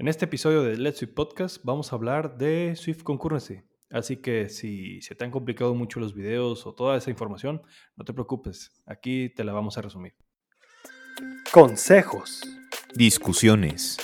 [0.00, 3.60] En este episodio de Let's Swift Podcast vamos a hablar de Swift Concurrency.
[3.90, 7.60] Así que si se te han complicado mucho los videos o toda esa información,
[7.96, 10.14] no te preocupes, aquí te la vamos a resumir.
[11.52, 12.40] Consejos,
[12.94, 13.98] discusiones,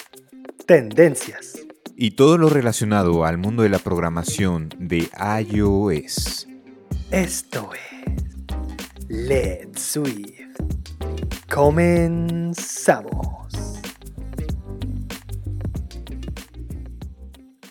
[0.67, 1.67] tendencias
[1.97, 5.09] y todo lo relacionado al mundo de la programación de
[5.49, 6.47] iOS.
[7.11, 7.81] Esto es
[9.09, 10.59] Let's Swift.
[11.51, 12.57] Comenzamos.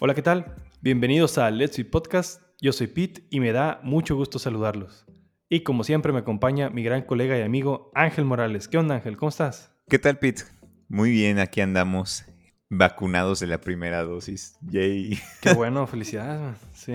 [0.02, 0.54] Hola, ¿qué tal?
[0.82, 2.42] Bienvenidos a Let's Be Podcast.
[2.60, 5.06] Yo soy Pete y me da mucho gusto saludarlos.
[5.47, 8.68] Y como siempre me acompaña mi gran colega y amigo Ángel Morales.
[8.68, 9.16] ¿Qué onda Ángel?
[9.16, 9.71] ¿Cómo estás?
[9.88, 10.43] ¿Qué tal Pete?
[10.89, 12.25] Muy bien, aquí andamos
[12.69, 14.57] vacunados de la primera dosis.
[14.69, 15.18] Yay.
[15.42, 16.57] Qué bueno, felicidades.
[16.74, 16.93] Sí.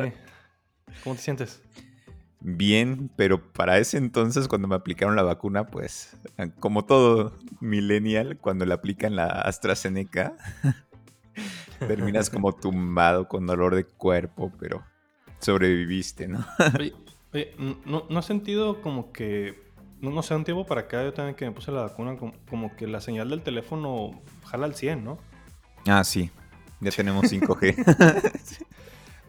[1.02, 1.62] ¿Cómo te sientes?
[2.40, 6.16] Bien, pero para ese entonces cuando me aplicaron la vacuna, pues
[6.58, 10.36] como todo millennial, cuando le aplican la AstraZeneca,
[11.86, 14.84] terminas como tumbado con dolor de cuerpo, pero
[15.38, 16.44] sobreviviste, ¿no?
[17.32, 17.54] oye,
[17.84, 19.62] ¿no, ¿no has sentido como que,
[20.00, 22.16] no, no sé, un tiempo para acá, yo también que me puse la vacuna,
[22.48, 25.18] como, que la señal del teléfono jala al 100, ¿no?
[25.86, 26.30] Ah, sí,
[26.80, 28.66] ya tenemos 5G.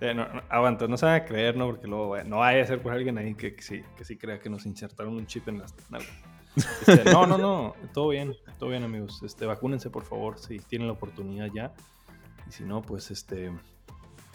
[0.04, 1.68] Eh, no, no, no se van a creer, ¿no?
[1.68, 4.50] Porque luego, no vaya a ser por alguien ahí que, sí, que sí crea que
[4.50, 5.76] nos insertaron un chip en las.
[6.56, 9.22] Este, no, no, no, todo bien, todo bien, amigos.
[9.24, 11.72] Este, vacúnense, por favor, si tienen la oportunidad ya.
[12.52, 13.50] Y si no, pues este,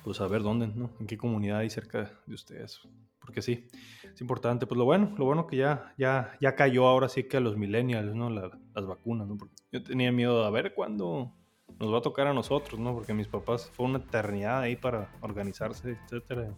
[0.02, 0.88] pues a ver dónde, ¿no?
[1.00, 2.80] En qué comunidad hay cerca de ustedes.
[3.20, 3.68] Porque sí,
[4.02, 4.66] es importante.
[4.66, 7.58] Pues lo bueno, lo bueno que ya, ya, ya cayó ahora sí que a los
[7.58, 8.30] millennials, ¿no?
[8.30, 9.36] las vacunas, ¿no?
[9.36, 11.30] Porque yo tenía miedo de a ver cuándo
[11.78, 12.94] nos va a tocar a nosotros, ¿no?
[12.94, 16.54] Porque mis papás fue una eternidad ahí para organizarse, etcétera.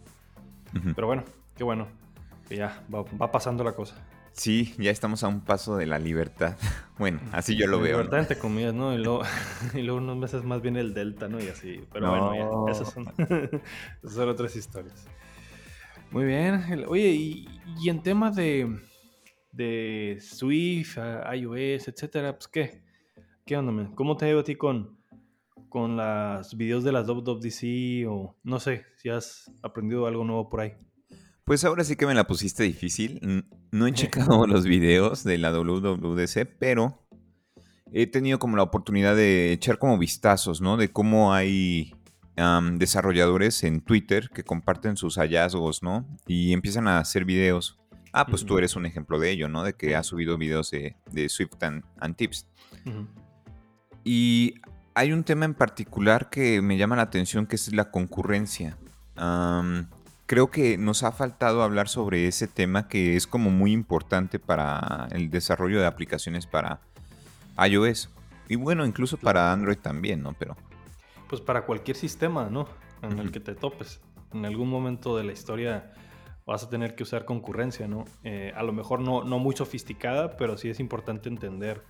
[0.95, 1.25] Pero bueno,
[1.57, 1.89] qué bueno
[2.47, 4.01] que ya va pasando la cosa.
[4.33, 6.57] Sí, ya estamos a un paso de la libertad.
[6.99, 7.99] Bueno, así yo lo veo.
[7.99, 8.93] Libertad entre comillas, ¿no?
[8.93, 9.21] Y luego,
[9.73, 11.41] y luego unos meses más viene el Delta, ¿no?
[11.41, 11.79] Y así.
[11.93, 13.07] Pero bueno, ya, esas son,
[14.03, 15.07] esas son otras historias.
[16.11, 16.61] Muy bien.
[16.89, 17.47] Oye, y,
[17.81, 18.81] y en tema de,
[19.53, 22.83] de Swift, iOS, etcétera, pues ¿qué?
[23.45, 23.95] ¿Qué onda, man?
[23.95, 24.99] ¿Cómo te ha ido a ti con,
[25.69, 30.61] con los videos de las WWDC o no sé si has aprendido algo nuevo por
[30.61, 30.73] ahí?
[31.49, 33.43] Pues ahora sí que me la pusiste difícil.
[33.71, 37.03] No he checado los videos de la WWDC, pero
[37.91, 40.77] he tenido como la oportunidad de echar como vistazos, ¿no?
[40.77, 41.95] De cómo hay
[42.73, 46.05] desarrolladores en Twitter que comparten sus hallazgos, ¿no?
[46.27, 47.79] Y empiezan a hacer videos.
[48.13, 49.63] Ah, pues tú eres un ejemplo de ello, ¿no?
[49.63, 50.95] De que has subido videos de,
[51.29, 52.47] Swift and, Tips.
[54.03, 54.53] Y
[54.93, 58.77] hay un tema en particular que me llama la atención, que es la concurrencia
[60.29, 65.07] creo que nos ha faltado hablar sobre ese tema que es como muy importante para
[65.09, 66.81] el desarrollo de aplicaciones para
[67.57, 68.11] iOS.
[68.47, 70.35] Y bueno, incluso para Android también, ¿no?
[70.37, 70.55] Pero...
[71.27, 72.67] Pues para cualquier sistema, ¿no?
[73.01, 74.01] En el que te topes.
[74.31, 75.93] En algún momento de la historia
[76.45, 78.05] vas a tener que usar concurrencia, ¿no?
[78.23, 81.83] Eh, a lo mejor no, no muy sofisticada, pero sí es importante entender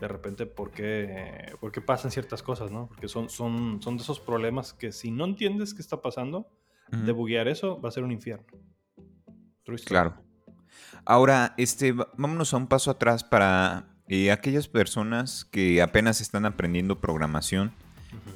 [0.00, 2.88] de repente por qué, por qué pasan ciertas cosas, ¿no?
[2.88, 6.48] Porque son, son, son de esos problemas que si no entiendes qué está pasando,
[6.90, 8.46] de buguear eso va a ser un infierno.
[9.86, 10.14] Claro.
[11.04, 17.00] Ahora, este, vámonos a un paso atrás para eh, aquellas personas que apenas están aprendiendo
[17.00, 17.72] programación.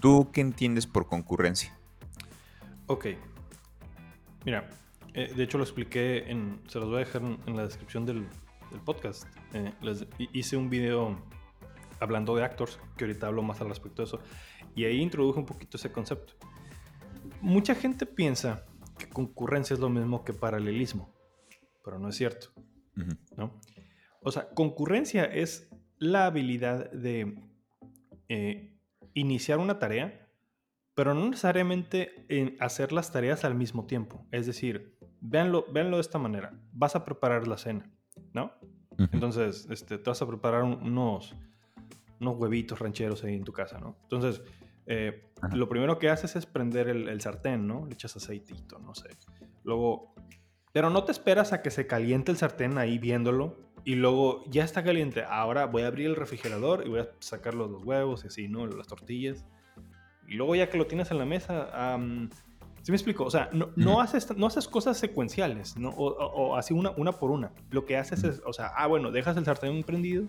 [0.00, 1.76] ¿Tú qué entiendes por concurrencia?
[2.86, 3.06] Ok.
[4.44, 4.68] Mira,
[5.14, 8.26] eh, de hecho lo expliqué, en, se los voy a dejar en, la descripción del,
[8.84, 9.24] podcast.
[9.52, 9.72] Eh,
[10.32, 11.16] hice un video
[12.00, 14.20] hablando de actors, que ahorita hablo más al respecto de eso,
[14.74, 16.34] y ahí introduje un poquito ese concepto
[17.44, 18.64] mucha gente piensa
[18.98, 21.14] que concurrencia es lo mismo que paralelismo,
[21.84, 22.48] pero no es cierto.
[23.36, 23.60] ¿no?
[24.22, 25.68] O sea, concurrencia es
[25.98, 27.36] la habilidad de
[28.28, 28.78] eh,
[29.12, 30.28] iniciar una tarea,
[30.94, 34.26] pero no necesariamente en hacer las tareas al mismo tiempo.
[34.30, 36.58] Es decir, véanlo, véanlo de esta manera.
[36.72, 37.90] Vas a preparar la cena,
[38.32, 38.52] ¿no?
[39.12, 41.34] Entonces, este, te vas a preparar unos,
[42.20, 43.96] unos huevitos rancheros ahí en tu casa, ¿no?
[44.04, 44.40] Entonces,
[44.86, 47.86] eh, lo primero que haces es prender el, sartén, ¿no?
[47.86, 49.10] Le echas aceitito, no sé.
[49.62, 50.14] Luego,
[50.72, 54.64] pero no te esperas a que se caliente el sartén ahí viéndolo y luego ya
[54.64, 55.24] está caliente.
[55.24, 58.66] Ahora voy a abrir el refrigerador y voy a sacar los, huevos y así, ¿no?
[58.66, 59.44] Las tortillas.
[60.26, 61.98] Y luego ya que lo tienes en la mesa,
[62.82, 63.24] ¿sí me explico?
[63.24, 65.90] O sea, no, haces, no haces cosas secuenciales, ¿no?
[65.90, 67.52] O, así una, una por una.
[67.70, 70.24] Lo que haces es, o sea, ah, bueno, dejas el sartén prendido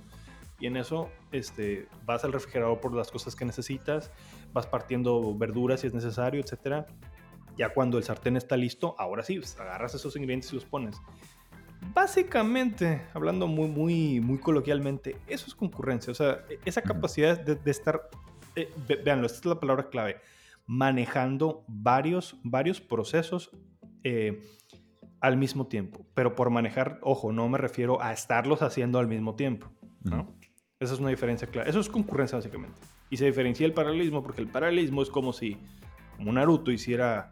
[0.60, 4.12] y en eso este, vas al refrigerador por las cosas que necesitas,
[4.56, 6.86] vas partiendo verduras si es necesario, etc.
[7.58, 10.98] Ya cuando el sartén está listo, ahora sí, pues, agarras esos ingredientes y los pones.
[11.94, 16.12] Básicamente, hablando muy, muy, muy coloquialmente, eso es concurrencia.
[16.12, 18.10] O sea, esa capacidad de, estar
[18.56, 20.18] eh, ve- véanlo, esta es la palabra clave,
[20.66, 23.52] manejando varios, varios procesos
[24.04, 24.42] eh,
[25.20, 26.06] al mismo tiempo.
[26.14, 29.70] Pero por manejar, ojo, no me refiero a estarlos haciendo al mismo tiempo.
[30.02, 30.22] ¿no?
[30.24, 30.36] Ujú.
[30.80, 31.70] Esa es una diferencia clara.
[31.70, 32.80] Eso es concurrencia básicamente.
[33.10, 35.58] Y se diferencia el paralelismo porque el paralelismo es como si
[36.18, 37.30] como Naruto hiciera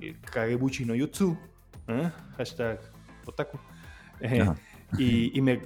[0.00, 1.36] el Kagebuchi no Jutsu,
[1.88, 2.10] ¿eh?
[2.36, 2.80] hashtag
[3.26, 3.58] otaku,
[4.20, 4.46] eh,
[4.98, 5.60] y, y me,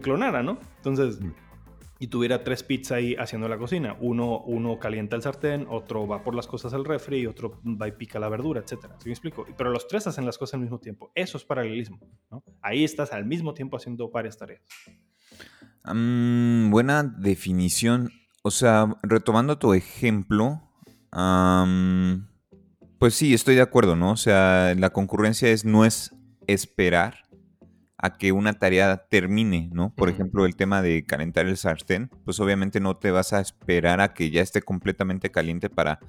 [0.00, 0.58] clonara, ¿no?
[0.76, 1.32] Entonces, Mm.
[1.98, 3.96] y tuviera tres pits ahí haciendo la cocina.
[4.00, 7.88] Uno, uno calienta el sartén, otro va por las cosas al refri y otro va
[7.88, 8.96] y pica la verdura, etcétera.
[8.98, 9.46] ¿Sí me explico?
[9.56, 11.12] Pero los tres hacen las cosas al mismo tiempo.
[11.14, 11.98] Eso es paralelismo,
[12.30, 12.42] ¿no?
[12.62, 14.62] Ahí estás al mismo tiempo haciendo varias tareas.
[15.84, 18.10] Mm, buena definición.
[18.46, 20.60] O sea, retomando tu ejemplo,
[22.98, 24.10] pues sí, estoy de acuerdo, ¿no?
[24.10, 26.14] O sea, la concurrencia es no es
[26.46, 27.24] esperar
[27.96, 29.94] a que una tarea termine, ¿no?
[29.94, 34.02] Por ejemplo, el tema de calentar el sartén, pues obviamente no te vas a esperar
[34.02, 36.00] a que ya esté completamente caliente para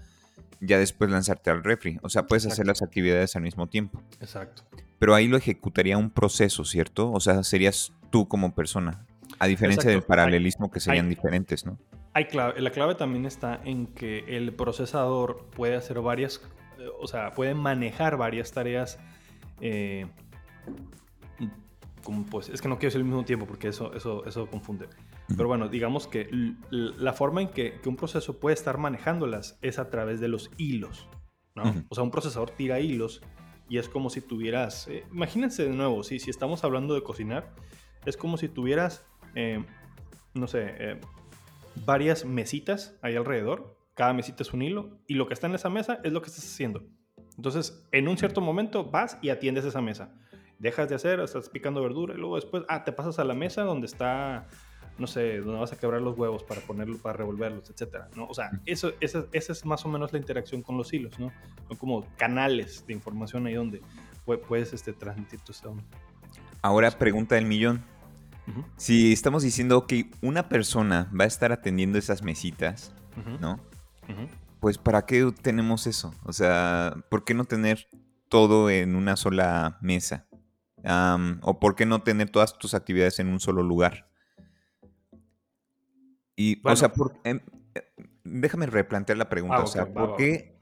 [0.59, 1.99] ya después lanzarte al refri.
[2.01, 4.01] O sea, puedes hacer las actividades al mismo tiempo.
[4.19, 4.63] Exacto.
[4.99, 7.13] Pero ahí lo ejecutaría un proceso, ¿cierto?
[7.13, 9.05] O sea, serías tú como persona.
[9.39, 9.99] A diferencia del.
[10.01, 11.79] Hay- paralelismo que serían hay- diferentes, ¿no?
[12.15, 16.41] Hay clave, la clave también está en que el procesador puede hacer varias,
[16.79, 18.97] eh, o sea, puede manejar varias tareas.
[19.61, 20.07] eh,
[22.03, 24.87] como pues, es que no quiero decir al mismo tiempo porque eso, eso, eso confunde.
[25.35, 26.29] Pero bueno, digamos que
[26.69, 30.51] la forma en que, que un proceso puede estar manejándolas es a través de los
[30.57, 31.09] hilos.
[31.55, 31.63] ¿no?
[31.63, 31.83] Ujú.
[31.89, 33.21] O sea, un procesador tira hilos
[33.67, 37.55] y es como si tuvieras, eh, imagínense de nuevo, si, si estamos hablando de cocinar,
[38.05, 39.03] es como si tuvieras,
[39.33, 39.65] eh,
[40.35, 41.01] no sé, eh,
[41.85, 43.77] varias mesitas ahí alrededor.
[43.95, 46.29] Cada mesita es un hilo y lo que está en esa mesa es lo que
[46.29, 46.83] estás haciendo.
[47.37, 50.13] Entonces, en un cierto momento vas y atiendes esa mesa.
[50.59, 53.63] Dejas de hacer, estás picando verdura y luego después, ah, te pasas a la mesa
[53.63, 54.47] donde está,
[54.97, 58.25] no sé, donde vas a quebrar los huevos para ponerlo, para revolverlos, etcétera, ¿no?
[58.27, 61.31] O sea, eso, esa, esa es más o menos la interacción con los hilos, ¿no?
[61.67, 63.81] Son como canales de información ahí donde
[64.25, 65.81] pu- puedes este, transmitir tu sound.
[66.61, 67.83] Ahora pregunta del millón.
[68.77, 72.93] Si estamos diciendo que una persona va a estar atendiendo esas mesitas,
[73.39, 73.59] ¿no?
[74.59, 76.13] Pues ¿para qué tenemos eso?
[76.23, 77.87] O sea, ¿por qué no tener
[78.29, 80.27] todo en una sola mesa?
[81.41, 84.09] ¿O por qué no tener todas tus actividades en un solo lugar?
[86.35, 87.39] Y, o sea, por- em,
[87.73, 87.81] eh,
[88.23, 89.57] déjame replantear la pregunta.
[89.59, 90.57] Ah, o sea, ¿por va, qué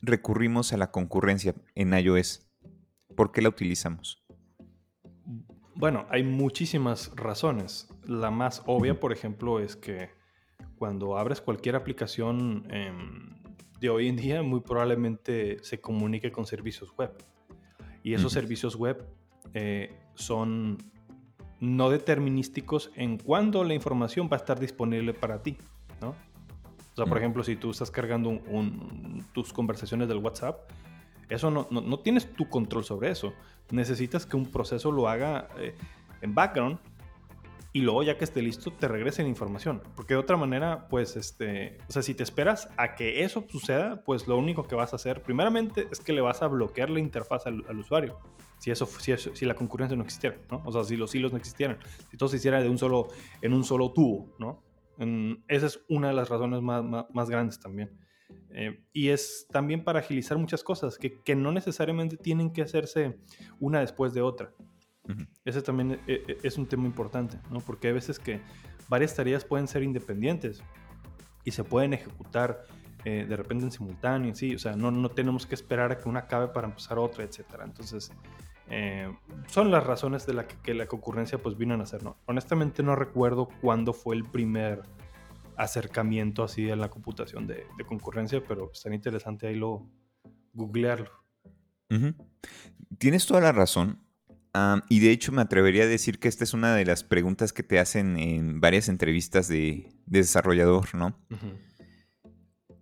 [0.00, 2.48] recurrimos a la concurrencia en iOS?
[3.16, 4.21] ¿Por qué la utilizamos?
[5.74, 7.88] Bueno, hay muchísimas razones.
[8.06, 10.10] La más obvia, por ejemplo, es que
[10.76, 13.30] cuando abres cualquier aplicación em,
[13.80, 17.12] de hoy en día, muy probablemente se comunique con servicios web.
[18.02, 19.04] Y esos servicios web
[19.54, 20.78] eh, son
[21.60, 25.56] no determinísticos en cuándo la información va a estar disponible para ti,
[26.00, 26.10] ¿no?
[26.10, 30.68] O sea, por ejemplo, si tú estás cargando un- un- tus conversaciones del WhatsApp,
[31.32, 33.32] eso no, no- no tienes tu control sobre eso.
[33.70, 35.74] Necesitas que un proceso lo haga eh,
[36.20, 36.78] en background
[37.74, 39.82] y luego ya que esté listo te regrese la información.
[39.96, 44.02] Porque de otra manera, pues, este, o sea, si te esperas a que eso suceda,
[44.04, 47.00] pues lo único que vas a hacer, primeramente, es que le vas a bloquear la
[47.00, 48.18] interfaz al, usuario.
[48.58, 50.62] Si, eso, si, eso- si la concurrencia no existiera, ¿no?
[50.66, 51.78] O sea, si los hilos no existieran,
[52.10, 53.08] si todo se hiciera de un solo,
[53.40, 54.62] en un solo tubo, ¿no?
[55.48, 57.90] Esa es una de las razones más, más grandes también.
[58.50, 63.18] Eh, y es también para agilizar muchas cosas que, que no necesariamente tienen que hacerse
[63.60, 64.52] una después de otra.
[65.08, 65.26] Ujú.
[65.44, 67.60] Ese también eh, eh, es un tema importante, ¿no?
[67.60, 68.40] Porque hay veces que
[68.88, 70.62] varias tareas pueden ser independientes
[71.44, 72.64] y se pueden ejecutar
[73.04, 76.08] eh, de repente en simultáneo, sí, o sea, no, no tenemos que esperar a que
[76.08, 77.64] una acabe para empezar otra, etcétera.
[77.64, 78.12] Entonces,
[78.70, 79.12] eh,
[79.48, 82.16] son las razones de la que, que la concurrencia pues vino a nacer, ¿no?
[82.26, 84.82] Honestamente no recuerdo cuándo fue el primer
[85.56, 89.90] acercamiento así a la computación de, de concurrencia, pero estaría interesante ahí lo
[90.52, 91.10] googlearlo.
[92.98, 94.00] Tienes toda la razón.
[94.88, 97.62] Y de hecho me atrevería a decir que esta es una de las preguntas que
[97.62, 101.18] te hacen en varias entrevistas de, de desarrollador, ¿no?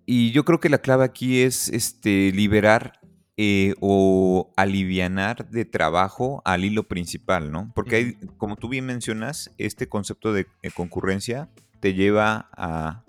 [0.05, 3.01] Y yo creo que la clave aquí es este, liberar
[3.37, 7.71] eh, o alivianar de trabajo al hilo principal, ¿no?
[7.75, 11.49] Porque hay, como tú bien mencionas, este concepto de eh, concurrencia
[11.81, 13.03] te lleva a,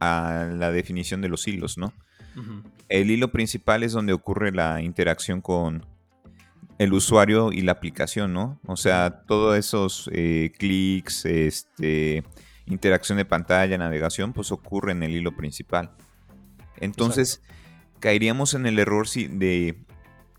[0.00, 1.92] a la definición de los hilos, ¿no?
[2.88, 5.86] El hilo principal es donde ocurre la interacción con
[6.78, 8.58] el usuario y la aplicación, ¿no?
[8.66, 12.24] O sea, todos esos eh, clics, este,
[12.66, 15.92] interacción de pantalla, navegación, pues ocurre en el hilo principal.
[16.78, 17.42] Entonces,
[18.00, 19.84] caeríamos en el error de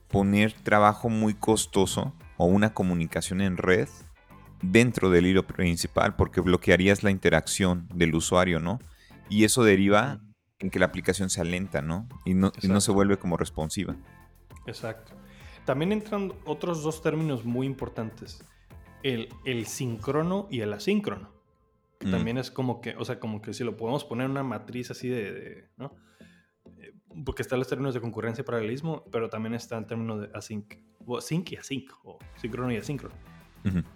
[0.10, 3.88] poner trabajo muy costoso o una comunicación en red
[4.64, 8.80] dentro del hilo principal, porque bloquearías la interacción del usuario, ¿no?
[9.30, 10.22] Y eso deriva
[10.60, 12.08] en que la aplicación sea lenta, ¿no?
[12.26, 13.96] Y no, y no se vuelve como responsiva.
[14.66, 15.14] Exacto.
[15.66, 18.44] También entran otros dos términos muy importantes.
[19.04, 21.32] El, el síncrono y el asíncrono.
[22.00, 22.12] Que Mm.
[22.12, 24.92] también es como que, o sea, como que si lo podemos poner en una matriz
[24.92, 25.94] así de, de, ¿no?
[26.78, 26.94] Eh,
[27.26, 30.76] Porque están los términos de concurrencia y paralelismo, pero también está el término de async,
[31.06, 33.16] o sync y async, o síncrono y asíncrono.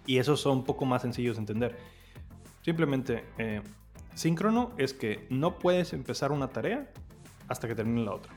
[0.06, 1.76] Y esos son un poco más sencillos de entender.
[2.62, 3.62] Simplemente, eh,
[4.14, 6.90] síncrono es que no puedes empezar una tarea
[7.48, 8.32] hasta que termine la otra.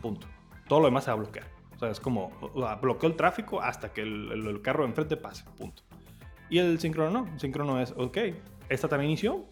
[0.00, 0.26] Punto.
[0.68, 1.46] Todo lo demás se va a bloquear.
[1.74, 4.84] O sea, es como o sea, bloqueo el tráfico hasta que el, el- el carro
[4.84, 5.44] de enfrente pase.
[5.56, 5.82] Punto.
[6.48, 7.32] Y el síncrono no.
[7.32, 8.18] El síncrono es, ok,
[8.68, 9.46] esta tarea inició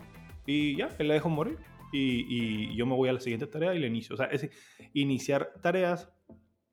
[0.47, 1.59] y ya, él la dejo morir.
[1.93, 4.15] Y, y yo me voy a la siguiente tarea y la inicio.
[4.15, 4.49] O sea, es
[4.95, 6.09] iniciar tareas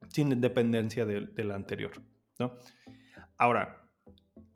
[0.07, 1.91] sin dependencia de, de la anterior.
[2.39, 2.53] ¿no?
[3.37, 3.78] Ahora,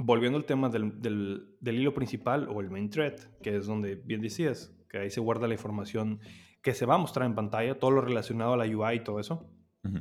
[0.06, 3.96] volviendo al tema del, del- del hilo principal o el main thread, que es donde
[3.96, 6.20] bien decías, que ahí se guarda la información
[6.62, 9.20] que se va a mostrar en pantalla, todo lo relacionado a la UI y todo
[9.20, 9.48] eso.
[9.84, 10.00] Ujú.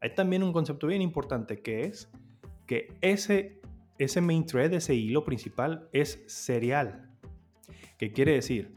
[0.00, 2.10] Hay también un concepto bien importante que es
[2.66, 3.60] que ese,
[3.98, 7.10] ese main thread, ese hilo principal, es serial.
[7.98, 8.74] ¿Qué quiere decir?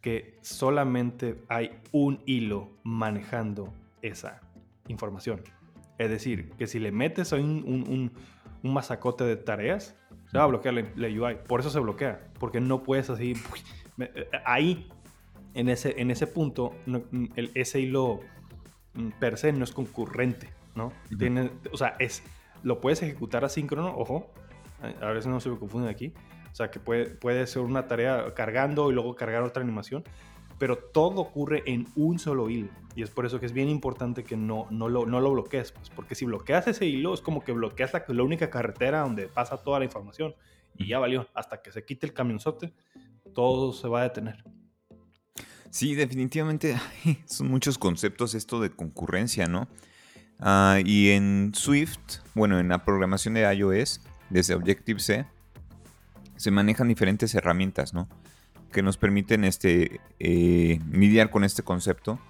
[0.00, 4.40] Que solamente hay un hilo manejando esa
[4.86, 5.42] información.
[5.98, 8.12] Es decir, que si le metes ahí un, un, un-
[8.62, 9.96] un masacote de tareas,
[10.30, 11.36] se va a bloquear la, la UI.
[11.46, 12.28] Por eso se bloquea.
[12.38, 13.34] Porque no puedes así...
[13.98, 14.88] eh, ahí,
[15.54, 17.02] en ese, en ese punto, no-
[17.36, 18.20] el- ese hilo
[18.94, 20.92] mm, per se no es concurrente, ¿no?
[21.18, 22.22] Tiene, o sea, es,
[22.62, 24.30] lo puedes ejecutar asíncrono, ojo,
[24.82, 26.12] a a veces no se me confunden aquí,
[26.52, 30.04] o sea, que puede, puede ser una tarea cargando y luego cargar otra animación,
[30.58, 34.24] pero todo ocurre en un solo hilo, y es por eso que es bien importante
[34.24, 37.44] que no, no, lo, no lo bloquees, pues, porque si bloqueas ese hilo es como
[37.44, 40.34] que bloqueas la, la única carretera donde pasa toda la información,
[40.76, 42.72] y ya valió, hasta que se quite el camionzote,
[43.34, 44.44] todo se va a detener.
[45.70, 49.68] Sí, definitivamente ay, son muchos conceptos esto de concurrencia, ¿no?
[50.40, 54.00] Ah, y en Swift, bueno, en la programación de iOS,
[54.30, 55.26] desde Objective-C,
[56.36, 58.08] se manejan diferentes herramientas, ¿no?
[58.72, 62.20] Que nos permiten este, eh, lidiar con este concepto.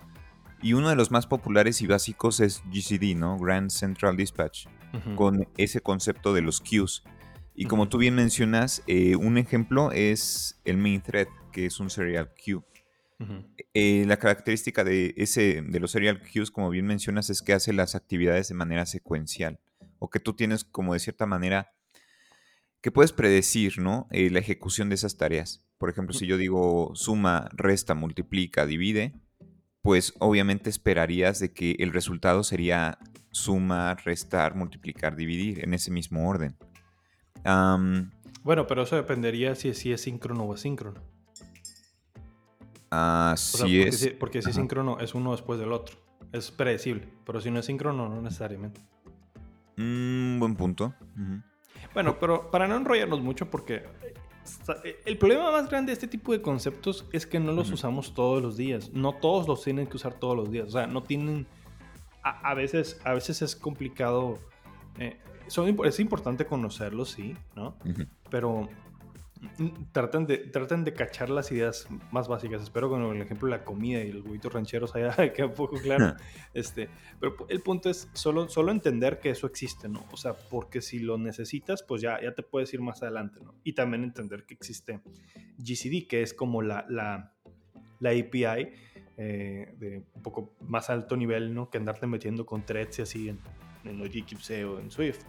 [0.63, 3.39] Y uno de los más populares y básicos es GCD, ¿no?
[3.39, 4.67] Grand Central Dispatch,
[5.15, 7.05] con ese concepto de los queues.
[7.55, 11.91] Y como tú bien mencionas, eh, un ejemplo es el main thread, que es un
[11.91, 12.63] serial queue.
[13.75, 17.73] Eh, la característica de, ese, de los serial queues, como bien mencionas, es que hace
[17.73, 19.61] las actividades de manera secuencial.
[19.99, 21.73] O que tú tienes como de cierta manera
[22.81, 24.07] que puedes predecir, ¿no?
[24.13, 25.65] Eh, la ejecución de esas tareas.
[25.79, 29.15] Por ejemplo, si yo digo suma, resta, multiplica, divide,
[29.81, 32.99] pues obviamente esperarías de que el resultado sería
[33.31, 36.57] suma, restar, multiplicar, dividir en ese mismo orden.
[38.43, 41.01] Bueno, pero eso dependería si, si es síncrono o asíncrono.
[42.91, 43.99] así O sea, porque, es.
[43.99, 45.97] si, porque si es síncrono es uno después del otro.
[46.33, 47.09] Es predecible.
[47.25, 48.81] Pero si no es síncrono, no necesariamente.
[49.77, 50.95] Mm, buen punto.
[51.95, 53.85] Bueno, pero para no enrollarnos mucho, porque
[55.05, 58.43] el problema más grande de este tipo de conceptos es que no los usamos todos
[58.43, 58.91] los días.
[58.93, 60.69] No todos los tienen que usar todos los días.
[60.69, 61.47] O sea, no tienen.
[62.23, 64.39] A, a veces, a veces es complicado.
[64.99, 67.77] eh, son, es importante conocerlos, sí, ¿no?
[68.31, 68.69] Pero
[69.93, 72.63] traten de, traten de cachar las ideas más básicas.
[72.63, 75.55] Espero que con el ejemplo de la comida y los huevitos rancheros haya queda un
[75.55, 76.17] poco claro.
[76.55, 76.89] este,
[77.21, 80.05] pero el punto es solo, solo entender que eso existe, ¿no?
[80.13, 83.55] O sea, porque si lo necesitas, pues ya, ya te puedes ir más adelante, ¿no?
[83.65, 85.01] Y también entender que existe
[85.59, 87.33] GCD, que es como la, la,
[88.01, 88.73] la API
[89.17, 91.71] eh, de un poco más alto nivel, ¿no?
[91.71, 93.39] Que andarte metiendo con threads y así en,
[93.85, 95.25] en Objective-C o en Swift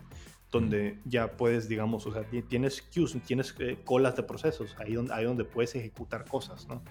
[0.51, 4.94] donde ya puedes, digamos, o sea, ti- tienes queues, tienes eh, colas de procesos, ahí
[4.94, 6.82] donde, ahí donde puedes ejecutar cosas, ¿no?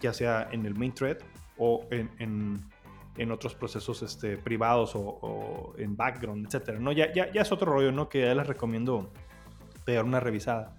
[0.00, 1.18] Ya sea en el main thread
[1.56, 2.60] o en, en,
[3.16, 6.92] en otros procesos este, privados o, o en background, etcétera, ¿no?
[6.92, 8.08] Ya, ya, ya es otro rollo, ¿no?
[8.08, 9.12] Que ya les recomiendo
[9.84, 10.76] pegar una revisada.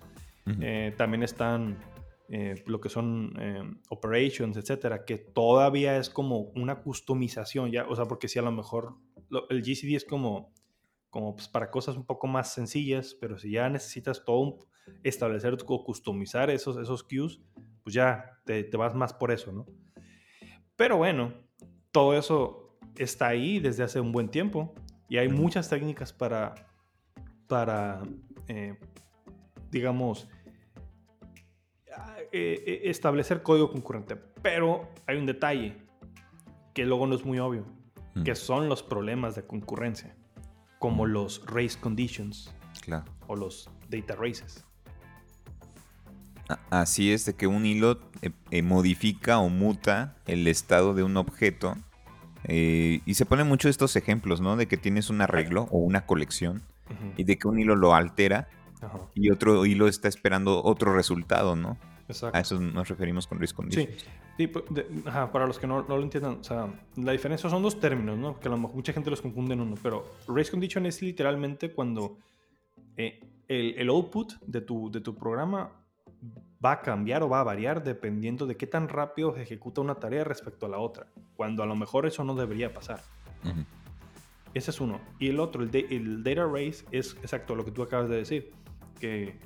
[0.48, 0.58] Ujú.
[0.62, 1.78] Eh, también están
[2.30, 7.96] eh, lo que son eh, operations, etcétera, que todavía es como una customización, ya, o
[7.98, 8.96] sea, porque si a lo mejor
[9.30, 10.54] lo- el GCD es como,
[11.10, 14.66] como pues, para cosas un poco más sencillas, pero si ya necesitas todo un-
[15.04, 17.40] establecer o customizar esos, esos queues,
[17.84, 19.66] pues ya te, te vas más por eso, ¿no?
[20.76, 21.34] Pero bueno,
[21.92, 24.74] todo eso está ahí desde hace un buen tiempo
[25.08, 26.56] y hay muchas técnicas para,
[27.48, 28.02] para
[28.48, 28.78] eh,
[29.72, 30.28] digamos,
[32.32, 34.16] eh, eh, establecer código concurrente.
[34.16, 35.76] Pero hay un detalle
[36.74, 37.66] que luego no es muy obvio,
[38.16, 40.16] Mm, que son los problemas de concurrencia,
[40.80, 43.06] como los race conditions Claro.
[43.28, 44.64] o los data races.
[46.72, 51.16] Así es, de que un hilo eh, eh, modifica o muta el estado de un
[51.18, 51.76] objeto.
[52.46, 54.56] eh, y se ponen mucho estos ejemplos, ¿no?
[54.56, 56.64] De que tienes un arreglo o una colección
[57.18, 58.48] y de que un hilo lo altera
[58.82, 61.78] Ajá, y otro hilo está esperando otro resultado, ¿no?
[62.10, 62.38] Exacto.
[62.38, 63.88] A eso nos referimos con risk Sí, condition.
[64.38, 67.50] sí, pues, de- ajá, para los que no, no lo entiendan, o sea, la diferencia
[67.50, 68.40] son dos términos, ¿no?
[68.40, 71.72] Que a lo mejor mucha gente los confunde en uno, pero race condition es literalmente
[71.72, 72.18] cuando
[72.98, 75.72] eh, el, el output de tu, de tu programa
[76.64, 79.96] va a cambiar o va a variar dependiendo de qué tan rápido se ejecuta una
[79.96, 83.02] tarea respecto a la otra, cuando a lo mejor eso no debería pasar.
[84.54, 85.00] Ese es uno.
[85.20, 88.18] Y el otro, el, de- el data race, es exacto lo que tú acabas de
[88.18, 88.52] decir,
[89.00, 89.40] que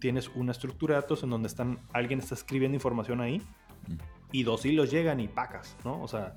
[0.00, 3.40] tienes una estructura de datos en donde están, alguien está escribiendo información ahí
[3.88, 3.94] Mm.
[4.30, 6.00] y dos hilos llegan y pacas, ¿no?
[6.00, 6.36] O sea,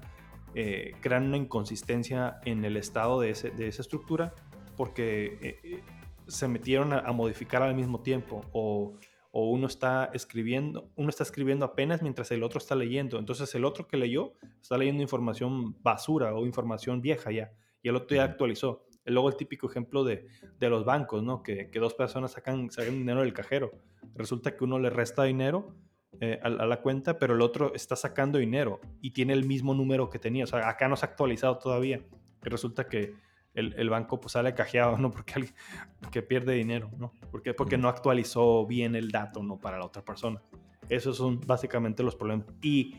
[0.56, 4.34] eh, crean una inconsistencia en el estado de, ese- de esa estructura
[4.76, 5.84] porque eh, eh,
[6.28, 8.96] se metieron a, a modificar al mismo tiempo o,
[9.32, 13.20] o uno está escribiendo, uno está escribiendo apenas mientras el otro está leyendo.
[13.20, 17.52] Entonces el otro que leyó está leyendo información basura o información vieja ya
[17.84, 18.85] y el otro ya actualizó.
[19.06, 20.28] Luego el típico ejemplo de,
[20.60, 21.44] de los bancos, ¿no?
[21.44, 23.72] Que, que dos personas sacan, sacan dinero del cajero.
[24.16, 25.76] Resulta que uno le resta dinero
[26.22, 29.74] eh, a, a la cuenta, pero el otro está sacando dinero y tiene el mismo
[29.74, 30.46] número que tenía.
[30.46, 32.02] O sea, acá no se ha actualizado todavía.
[32.44, 33.14] Y resulta que
[33.56, 35.10] el, el banco pues sale cajeado, ¿no?
[35.12, 35.56] Porque alguien
[36.12, 37.14] que pierde dinero, ¿no?
[37.32, 39.58] Porque, porque no actualizó bien el dato, ¿no?
[39.58, 40.42] Para la otra persona.
[40.90, 42.48] Esos son básicamente los problemas.
[42.62, 42.96] Y,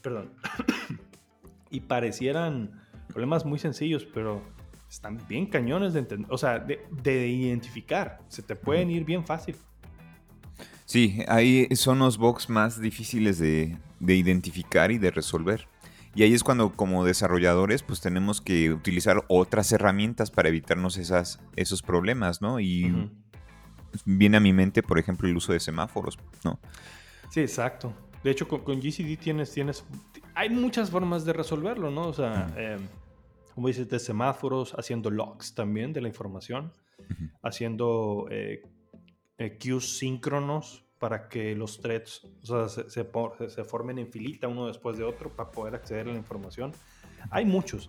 [0.00, 0.32] perdón,
[1.70, 4.42] y parecieran problemas muy sencillos, pero
[4.88, 8.20] están bien cañones de entender, o sea, de, de identificar.
[8.28, 9.56] Se te pueden ir bien fácil.
[10.84, 15.68] Sí, ahí son los bugs más difíciles de, de identificar y de resolver.
[16.14, 21.40] Y ahí es cuando como desarrolladores pues tenemos que utilizar otras herramientas para evitarnos esas,
[21.56, 22.58] esos problemas, ¿no?
[22.58, 23.10] Y
[24.06, 26.58] viene a mi mente, por ejemplo, el uso de semáforos, ¿no?
[27.30, 27.92] Sí, exacto.
[28.24, 29.84] De hecho, con, con GCD tienes, tienes,
[30.34, 32.08] hay muchas formas de resolverlo, ¿no?
[32.08, 32.78] O sea, eh,
[33.56, 37.30] como dices, de semáforos, haciendo logs también de la información, Ujú.
[37.42, 38.62] haciendo eh,
[39.38, 43.06] eh, queues síncronos para que los threads o sea, se, se
[43.48, 46.72] se- formen en filita uno después de otro para poder acceder a la información.
[47.30, 47.88] Hay muchos,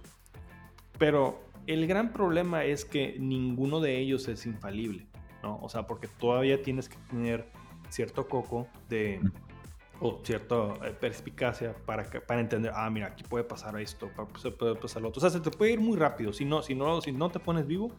[0.97, 5.05] pero el gran problema es que ninguno de ellos es infalible,
[5.43, 5.59] ¿no?
[5.61, 7.45] O sea, porque todavía tienes que tener
[7.89, 9.19] cierto coco de
[9.99, 10.55] o cierta
[10.85, 15.09] eh, perspicacia para, para entender, ah, mira, aquí puede pasar esto, se puede pasar lo
[15.09, 15.19] otro.
[15.19, 16.33] O sea, se te puede ir muy rápido.
[16.33, 17.91] Si no, si no, si no te pones vivo,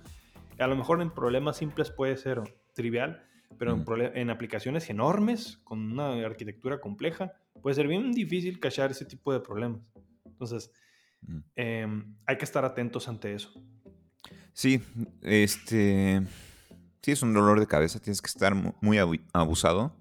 [0.59, 2.41] a lo mejor en problemas simples puede ser
[2.75, 3.25] trivial,
[3.59, 7.33] pero en, en aplicaciones enormes, con una arquitectura compleja,
[7.63, 9.81] puede ser bien difícil cachar ese tipo de problemas.
[10.25, 10.71] Entonces,
[11.21, 11.39] Mm.
[11.57, 13.51] em, hay que estar atentos ante eso.
[14.53, 14.81] Sí,
[15.23, 16.23] este.
[17.03, 19.97] Sí, es un dolor de cabeza, tienes que estar mu- muy abu- abusado.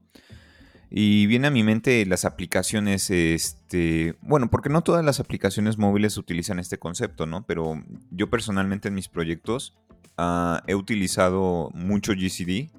[0.90, 4.16] Y viene a mi mente las aplicaciones, este.
[4.22, 7.46] Bueno, porque no todas las aplicaciones móviles utilizan este concepto, ¿no?
[7.46, 9.78] Pero yo personalmente en mis proyectos
[10.18, 12.70] ah, he utilizado mucho GCD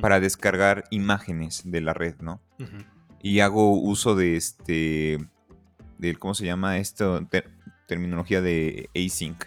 [0.00, 2.40] para descargar imágenes de la red, ¿no?
[3.22, 5.18] Y hago uso de este.
[5.98, 7.24] Del, ¿Cómo se llama esto?
[7.26, 7.50] Ter-
[7.86, 9.44] terminología de async.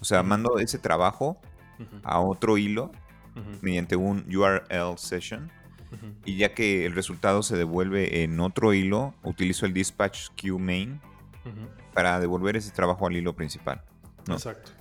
[0.00, 1.40] O sea, mando ese trabajo
[2.02, 2.92] a otro hilo
[3.62, 5.50] mediante un URL session
[6.24, 11.00] y ya que el resultado se devuelve en otro hilo, utilizo el dispatch queue main
[11.94, 13.82] para devolver ese trabajo al hilo principal.
[14.26, 14.34] No.
[14.34, 14.72] Exacto.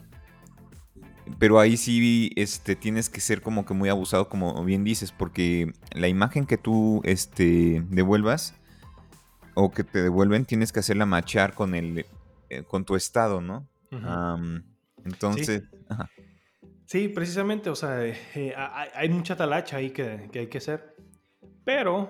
[1.39, 5.73] Pero ahí sí este, tienes que ser como que muy abusado, como bien dices, porque
[5.91, 8.55] la imagen que tú este, devuelvas
[9.55, 12.05] o que te devuelven tienes que hacerla machar con, el,
[12.49, 13.67] eh, con tu estado, ¿no?
[15.03, 16.09] Entonces, ajá.
[16.85, 20.59] Sí, precisamente, o sea, eh, eh, hay, hay mucha talacha ahí que, que hay que
[20.59, 20.95] hacer.
[21.63, 22.09] Pero,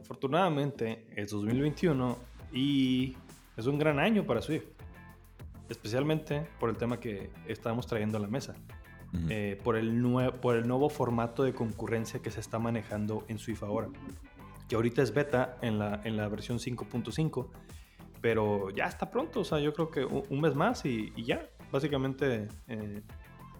[0.00, 2.18] afortunadamente, es 2021
[2.52, 3.16] y
[3.56, 4.64] es un gran año para Swift.
[5.68, 8.54] Especialmente por el tema que estamos trayendo a la mesa.
[9.28, 10.02] Eh, por, el
[10.40, 13.88] por el nuevo formato de concurrencia que se está manejando en Swift ahora.
[14.68, 17.48] Que ahorita es beta en la, en la versión 5.5,
[18.22, 21.24] pero ya está pronto, o sea, yo creo que un, un mes más y, y
[21.24, 23.02] ya, básicamente eh,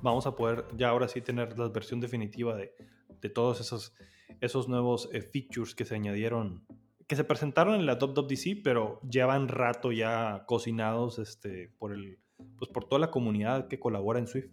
[0.03, 2.75] vamos a poder ya ahora sí tener la versión definitiva de,
[3.21, 3.95] de todos esos,
[4.41, 6.65] esos nuevos eh, features que se añadieron,
[7.07, 12.19] que se presentaron en la WWDC, pero llevan rato ya cocinados este, por, el,
[12.59, 14.51] pues por toda la comunidad que colabora en Swift.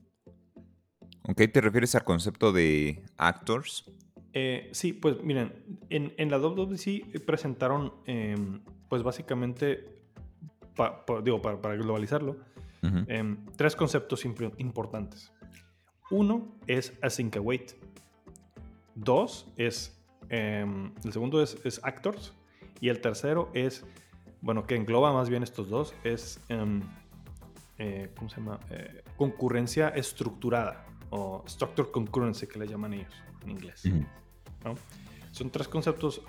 [1.27, 3.91] Ok, ¿te refieres al concepto de actors?
[4.33, 5.53] Eh, sí, pues miren,
[5.89, 9.85] en, en la WWDC presentaron, em, pues básicamente,
[10.75, 12.37] pa- pa- digo, para, para globalizarlo,
[13.07, 15.31] em, tres conceptos impor- importantes.
[16.09, 17.73] Uno es async await.
[18.95, 22.33] Dos es em, el segundo es, es Actors.
[22.81, 23.85] Y el tercero es,
[24.41, 26.81] bueno, que engloba más bien estos dos, es, em,
[27.77, 28.59] eh, ¿cómo se llama?
[28.69, 33.83] Eh, concurrencia estructurada o Structure Concurrency que le llaman ellos en inglés.
[35.31, 36.21] Son tres conceptos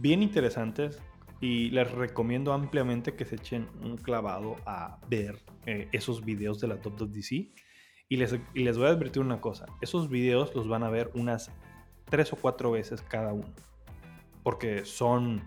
[0.00, 1.00] bien interesantes
[1.40, 6.68] y les recomiendo ampliamente que se echen un clavado a ver eh, esos videos de
[6.68, 7.48] la WWDC.
[8.10, 11.12] Y les, y les voy a advertir una cosa, esos videos los van a ver
[11.14, 11.52] unas
[12.06, 13.46] tres o cuatro veces cada uno,
[14.42, 15.40] porque son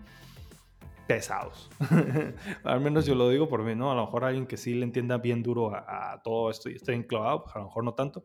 [1.06, 1.68] pesados.
[2.64, 3.92] Al menos yo lo digo por mí, ¿no?
[3.92, 6.76] A lo mejor alguien que sí le entienda bien duro a, a todo esto y
[6.76, 8.24] esté bien clavado, pues a lo mejor no tanto,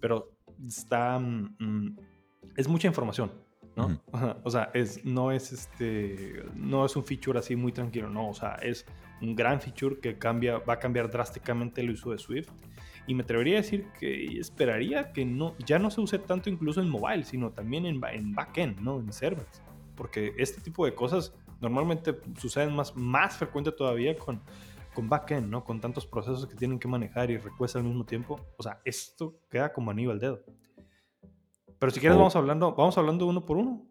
[0.00, 0.30] pero
[0.64, 1.18] está...
[1.18, 1.96] mm,
[2.56, 3.32] es mucha información,
[3.74, 4.00] ¿no?
[4.44, 8.34] O sea, es, no es este, no es un feature así muy tranquilo, no, o
[8.34, 8.86] sea, es
[9.20, 12.50] un gran feature que cambia, va a cambiar drásticamente el uso de Swift.
[13.10, 16.80] Y me atrevería a decir que esperaría que no, ya no se use tanto incluso
[16.80, 19.00] en mobile, sino también en, en backend, ¿no?
[19.00, 19.60] En servers.
[19.96, 24.40] Porque este tipo de cosas normalmente suceden más, más frecuente todavía con,
[24.94, 25.64] con backend, ¿no?
[25.64, 28.40] Con tantos procesos que tienen que manejar y requests al mismo tiempo.
[28.56, 30.44] O sea, esto queda como anillo al dedo.
[31.80, 32.20] Pero si quieres, Oh.
[32.20, 33.84] vamos hablando, vamos hablando uno por uno.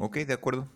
[0.00, 0.66] Ok, de acuerdo.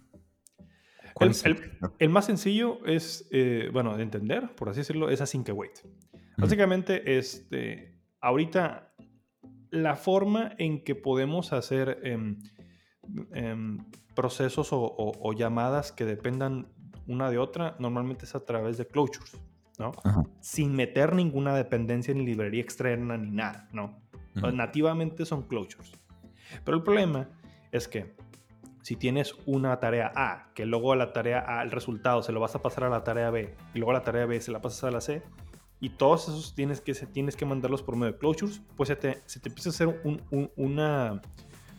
[1.19, 5.09] El, ¿Cuál es el- el más sencillo es, eh, bueno, de entender, por así decirlo,
[5.09, 5.79] es async await.
[6.37, 8.93] Básicamente, este, ahorita
[9.71, 12.39] la forma en que podemos hacer em,
[13.33, 13.79] em,
[14.15, 16.69] procesos o, o- o llamadas que dependan
[17.07, 19.39] una de otra, normalmente es a través de closures,
[19.79, 19.93] ¿no?
[20.05, 20.23] Ajá.
[20.41, 24.03] Sin meter ninguna dependencia ni librería externa ni nada, ¿no?
[24.53, 25.93] Nativamente son closures.
[26.65, 27.29] Pero el problema
[27.73, 28.15] es que
[28.87, 32.39] si tienes una tarea A, que luego a la tarea A el resultado se lo
[32.39, 34.61] vas a pasar a la tarea B, y luego a la tarea B se la
[34.63, 35.25] pasas a la C,
[35.81, 39.23] y todos esos tienes que, tienes que mandarlos por medio de closures, pues se te,
[39.27, 41.21] se te empieza a hacer un- un- una...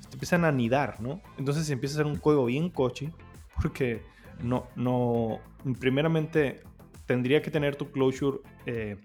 [0.01, 1.21] Se te empiezan a anidar, ¿no?
[1.37, 3.09] Entonces se empieza a hacer un código bien cochi,
[3.55, 4.03] porque
[4.43, 5.39] no, no...
[5.79, 6.61] Primeramente
[7.05, 8.39] tendría que tener tu closure...
[8.65, 8.97] eh,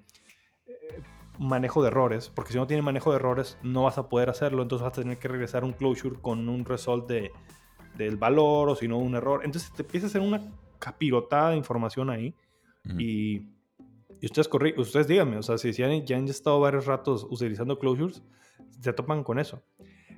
[0.66, 1.02] eh,
[1.38, 4.62] manejo de errores, porque si no tiene manejo de errores no vas a poder hacerlo,
[4.62, 7.30] entonces vas a tener que regresar a un closure con un result de,
[7.96, 9.42] del valor o si no un error.
[9.44, 10.40] Entonces te empieza a hacer una
[10.78, 12.34] capirotada de información ahí
[12.98, 13.36] y,
[14.20, 17.26] y ustedes, corri- ustedes díganme, o sea, si ya, han- ya han estado varios ratos
[17.30, 18.22] utilizando closures,
[18.80, 19.62] se topan con eso.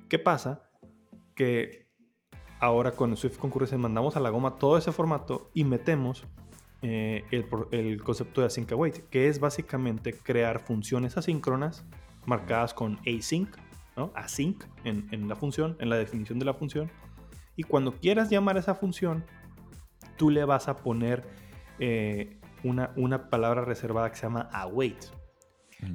[0.09, 0.69] ¿Qué pasa?
[1.35, 1.87] Que
[2.59, 6.25] ahora con Swift Concurrency mandamos a la goma todo ese formato y metemos
[6.81, 11.85] eh, el, concepto de async await, que es básicamente crear funciones asíncronas
[12.25, 13.49] marcadas con async,
[13.97, 14.11] ¿no?
[14.15, 16.91] Async en, en la función, en la definición de la función.
[17.55, 19.25] Y cuando quieras llamar a esa función,
[20.17, 21.23] tú le vas a poner
[21.79, 25.05] eh, una, una palabra reservada que se llama await.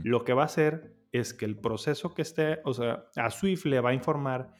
[0.02, 3.64] Lo que va a hacer es que el proceso que esté, o sea, a Swift
[3.64, 4.54] le va a informar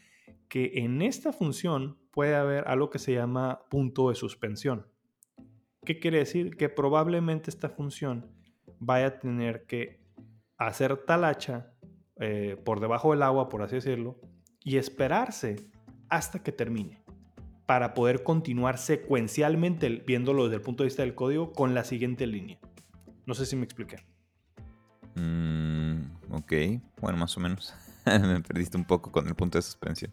[0.48, 4.86] que en esta función puede haber algo que se llama punto de suspensión.
[5.84, 6.56] ¿Qué quiere decir?
[6.56, 8.30] Que probablemente esta función
[8.78, 10.00] vaya a tener que
[10.58, 11.72] hacer tal hacha
[12.16, 14.20] eh, por debajo del agua, por así decirlo,
[14.62, 15.70] y esperarse
[16.10, 17.02] hasta que termine
[17.66, 22.26] para poder continuar secuencialmente viéndolo desde el punto de vista del código con la siguiente
[22.26, 22.58] línea.
[23.26, 23.98] No sé si me expliqué.
[25.14, 26.52] Mm, ok,
[27.00, 27.72] bueno, más o menos.
[28.06, 30.10] Me perdiste un poco con el punto de suspensión.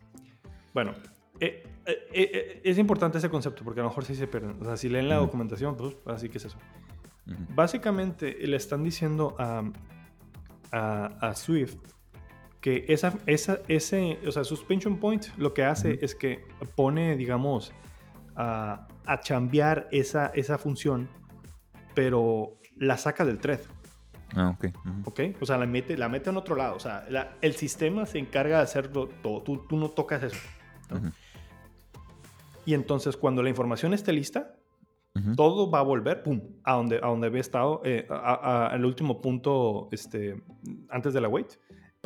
[0.72, 0.94] Bueno,
[1.40, 4.62] eh, eh, eh, es importante ese concepto porque a lo mejor sí se pierden.
[4.62, 6.58] O sea, si leen la documentación, pues así que es eso.
[7.56, 9.64] Básicamente le están diciendo a,
[10.72, 11.78] a, a Swift
[12.62, 16.00] que esa, esa, ese, o sea, suspension point lo que hace Ujú.
[16.06, 16.44] es que
[16.76, 17.72] pone, digamos,
[18.36, 21.08] a, a chambear esa, esa función,
[21.94, 23.60] pero la saca del thread.
[24.36, 24.66] Ah, ok.
[24.86, 25.02] ujú.
[25.06, 25.20] ¿Ok?
[25.42, 26.76] O sea, la mete, la mete en otro lado.
[26.76, 29.42] O sea, la- el sistema se encarga de hacerlo todo.
[29.42, 30.38] Tú, tú no tocas eso.
[30.90, 30.98] ¿no?
[30.98, 31.08] Ujú.
[32.66, 34.54] Y entonces, cuando la información esté lista,
[35.36, 39.90] todo va a volver, pum, a donde, a donde había estado, eh, al último punto,
[39.92, 40.40] este,
[40.90, 41.54] antes de la wait,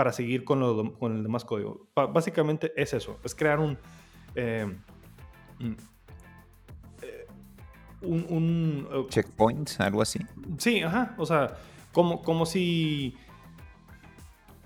[0.02, 1.86] para seguir con, lo con el demás código.
[1.94, 3.78] Básicamente es eso, es crear un...
[4.34, 4.66] eh,
[5.60, 5.78] un,
[7.04, 7.28] eh,
[8.02, 8.26] un-
[8.90, 10.18] un, Checkpoints, algo así.
[10.58, 11.14] Sí, ajá.
[11.20, 11.56] O sea,
[11.92, 13.16] como, como si.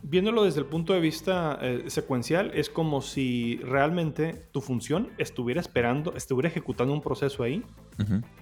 [0.03, 5.59] Viéndolo desde el punto de vista eh, secuencial, es como si realmente tu función estuviera
[5.59, 7.61] esperando, estuviera ejecutando un proceso ahí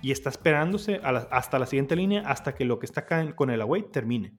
[0.03, 3.31] y está esperándose la- hasta la siguiente línea hasta que lo que está acá en-
[3.31, 4.33] con el await termine.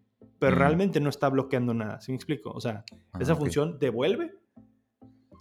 [0.47, 0.59] Pero Mm.
[0.59, 2.01] realmente no está bloqueando nada.
[2.01, 2.51] ¿Sí me explico?
[2.51, 4.35] O sea, Ah, esa función devuelve,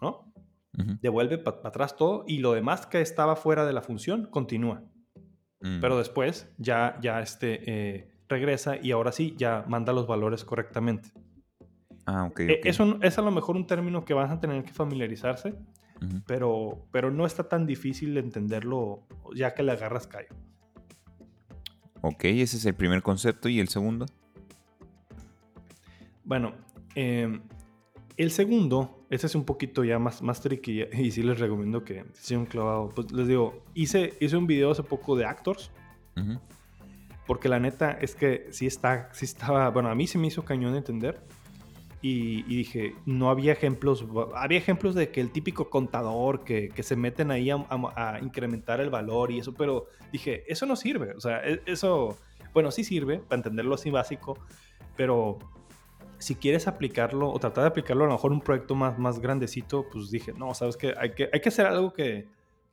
[0.02, 0.32] ¿no?
[1.02, 4.84] Devuelve para atrás todo y lo demás que estaba fuera de la función continúa.
[5.62, 5.80] Mm.
[5.82, 7.62] Pero después ya, ya este,
[7.98, 11.12] eh, regresa y ahora sí ya manda los valores correctamente.
[12.06, 12.40] Ah, ok.
[12.42, 12.66] Eh, ok.
[12.66, 15.54] Es, un- es a lo mejor un término que van a tener que familiarizarse.
[16.28, 20.28] Pero, pero no está tan difícil de entenderlo ya que le agarras callo.
[22.02, 23.48] Ok, ese es el primer concepto.
[23.48, 24.06] ¿Y el segundo?
[26.24, 26.54] Bueno,
[26.96, 27.40] eh,
[28.18, 32.06] el segundo, ese es un poquito ya más, más tricky y sí les recomiendo que
[32.14, 32.90] sea un clavado.
[32.90, 35.72] Pues les digo, hice, hice un video hace poco de Actors,
[37.26, 40.44] porque la neta es que sí, está, sí estaba, bueno, a mí se me hizo
[40.46, 41.22] cañón de entender.
[42.02, 44.06] Y, y dije, no había ejemplos,
[44.36, 48.20] había ejemplos de que el típico contador que, que se meten ahí a, a- a
[48.20, 52.18] incrementar el valor y eso, pero dije, eso no sirve, o sea, e- eso,
[52.54, 54.38] bueno, sí sirve para entenderlo así básico,
[54.98, 55.40] pero
[56.24, 59.86] si quieres aplicarlo o tratar de aplicarlo a lo mejor un proyecto más, más grandecito,
[59.92, 62.28] pues dije, no, sabes que hay que, hay que hacer algo que,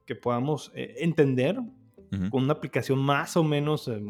[0.07, 2.31] que podamos eh, entender Ujú.
[2.31, 4.01] con una aplicación más o menos eh,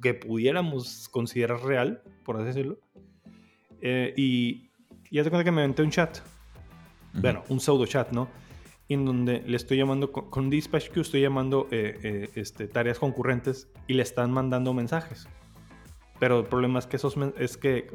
[0.00, 2.78] que pudiéramos considerar real, por así decirlo.
[3.80, 4.70] Eh, y,
[5.10, 7.22] y haz de cuenta que me aventé un chat, Ujú.
[7.22, 8.28] bueno, un pseudo chat, ¿no?
[8.88, 12.98] En donde le estoy llamando, con, con Dispatch Queue estoy llamando eh, eh, este, tareas
[12.98, 15.28] concurrentes y le están mandando mensajes.
[16.18, 17.88] Pero el problema es que esos, es que,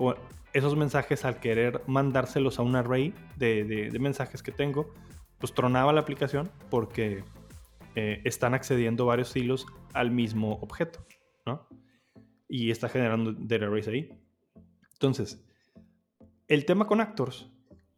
[0.54, 4.94] esos mensajes al querer mandárselos a un array de, de- de mensajes que tengo,
[5.40, 7.24] pues tronaba la aplicación porque
[7.96, 11.06] eh, están accediendo varios hilos al mismo objeto,
[11.46, 11.68] ¿no?
[12.48, 14.10] Y está generando data arrays ahí.
[14.94, 15.44] Entonces,
[16.48, 17.50] el tema con actors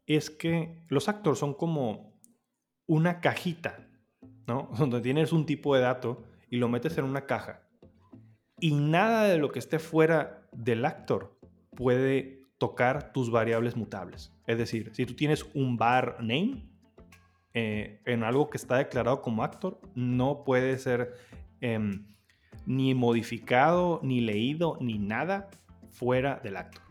[0.07, 2.19] es que los actors son como
[2.87, 3.87] una cajita,
[4.47, 4.69] ¿no?
[4.79, 7.64] Donde tienes un tipo de dato y lo metes en una caja.
[8.59, 11.37] Y nada de lo que esté fuera del actor
[11.75, 14.31] puede tocar tus variables mutables.
[14.47, 16.69] Es decir, si tú tienes un var name
[17.53, 21.15] eh, en algo que está declarado como actor, no puede ser
[21.59, 22.05] em,
[22.65, 25.49] ni modificado, ni leído, ni nada
[25.91, 26.81] fuera del actor.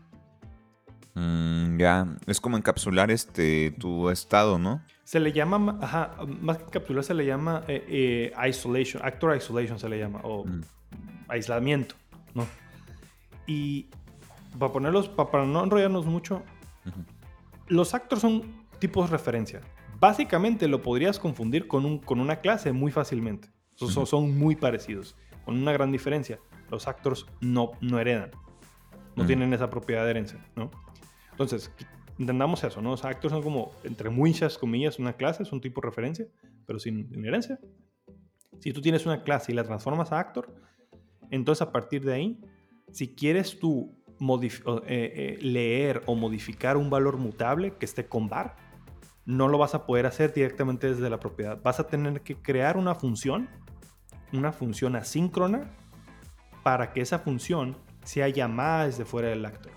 [1.15, 4.83] Mm, ya, es como encapsular este tu estado, ¿no?
[5.03, 9.35] Se le llama, ma- ajá, más que capturar, se le llama eh, eh, isolation, actor
[9.35, 10.61] isolation se le llama, o Mm.
[11.27, 11.95] Aislamiento,
[12.33, 12.45] ¿no?
[13.47, 13.87] Y
[14.57, 16.43] para ponerlos, pa- para no enrollarnos mucho,
[17.67, 19.61] los actors son tipos de referencia.
[19.99, 23.49] Básicamente lo podrías confundir con, un, con una clase muy fácilmente.
[23.75, 24.05] So-.
[24.05, 26.39] Son muy parecidos, con una gran diferencia.
[26.69, 28.31] Los actors no, no heredan,
[29.15, 30.71] no tienen esa propiedad de herencia, ¿no?
[31.31, 31.71] Entonces,
[32.17, 32.91] entendamos eso, ¿no?
[32.91, 36.25] Los actors son como, entre muchas comillas, una clase, es un tipo de referencia,
[36.65, 37.59] pero sin, sin herencia.
[38.59, 40.53] Si tú tienes una clase y la transformas a actor,
[41.31, 42.41] entonces a partir de ahí,
[42.91, 48.55] si quieres tú eh, eh, leer o modificar un valor mutable que esté con var,
[49.25, 51.59] no lo vas a poder hacer directamente desde la propiedad.
[51.61, 53.49] Vas a tener que crear una función,
[54.31, 55.71] una función asíncrona,
[56.63, 59.71] para que esa función sea llamada desde fuera del actor.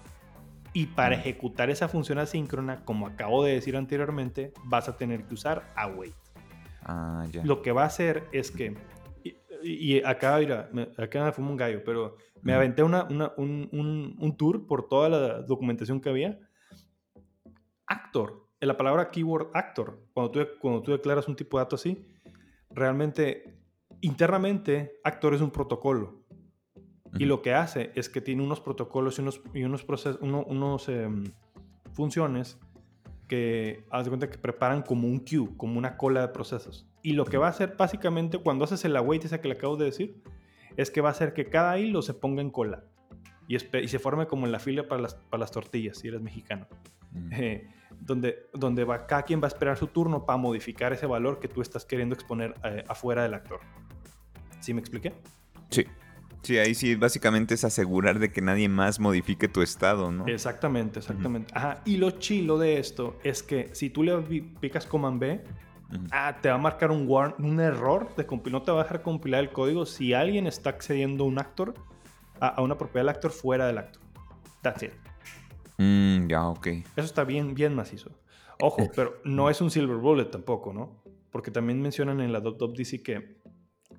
[0.75, 1.21] Y para Mm.
[1.21, 6.15] ejecutar esa función asíncrona, como acabo de decir anteriormente, vas a tener que usar await.
[6.85, 7.27] Ah.
[7.43, 8.75] Lo que va a hacer es que,
[9.63, 13.69] y, y acá, mira, acá me fumo un gallo, pero me aventé una, una- un,
[13.73, 16.39] un- un tour por toda la documentación que había.
[17.87, 22.05] Actor, la palabra keyword actor, cuando tú, cuando tú declaras un tipo de dato así,
[22.71, 23.57] realmente,
[24.01, 26.25] internamente, actor es un protocolo.
[27.15, 27.27] Y Ujú.
[27.27, 30.89] lo que hace es que tiene unos protocolos y unos, y unos, procesos, uno- unos
[30.91, 31.25] em,
[31.95, 32.59] funciones
[33.27, 36.88] que haz de cuenta que preparan como un queue, como una cola de procesos.
[37.09, 39.79] Y lo que va a hacer básicamente cuando haces el await esa que le acabo
[39.79, 40.23] de decir,
[40.77, 42.85] es que va a hacer que cada hilo se ponga en cola
[43.49, 46.21] y, y se forme como en la fila para las, para las tortillas, si eres
[46.21, 46.67] mexicano.
[47.13, 47.33] Mm.
[47.33, 51.41] Eh, donde, donde va, cada quien va a esperar su turno para modificar ese valor
[51.41, 53.61] que tú estás queriendo exponer eh, afuera del actor.
[54.61, 55.15] ¿Sí me expliqué?
[55.71, 55.87] Sí.
[56.43, 60.27] Sí, ahí sí, básicamente es asegurar de que nadie más modifique tu estado, ¿no?
[60.27, 61.55] Exactamente, exactamente.
[61.57, 64.15] Ajá, y lo chilo de esto es que si tú le
[64.61, 65.43] picas Command B,
[66.11, 69.03] Ah, te va a marcar un, warn- un error de no te va a dejar
[69.03, 71.75] compilar el código si alguien está accediendo a un actor,
[72.41, 74.03] a, a una propiedad del actor fuera del actor.
[74.63, 74.93] That's it.
[75.79, 76.67] Mm, ya, ok.
[76.67, 78.11] Eso está bien, bien macizo.
[78.61, 81.03] Ojo, pero no es un silver bullet tampoco, ¿no?
[81.31, 83.39] Porque también mencionan en la .dc que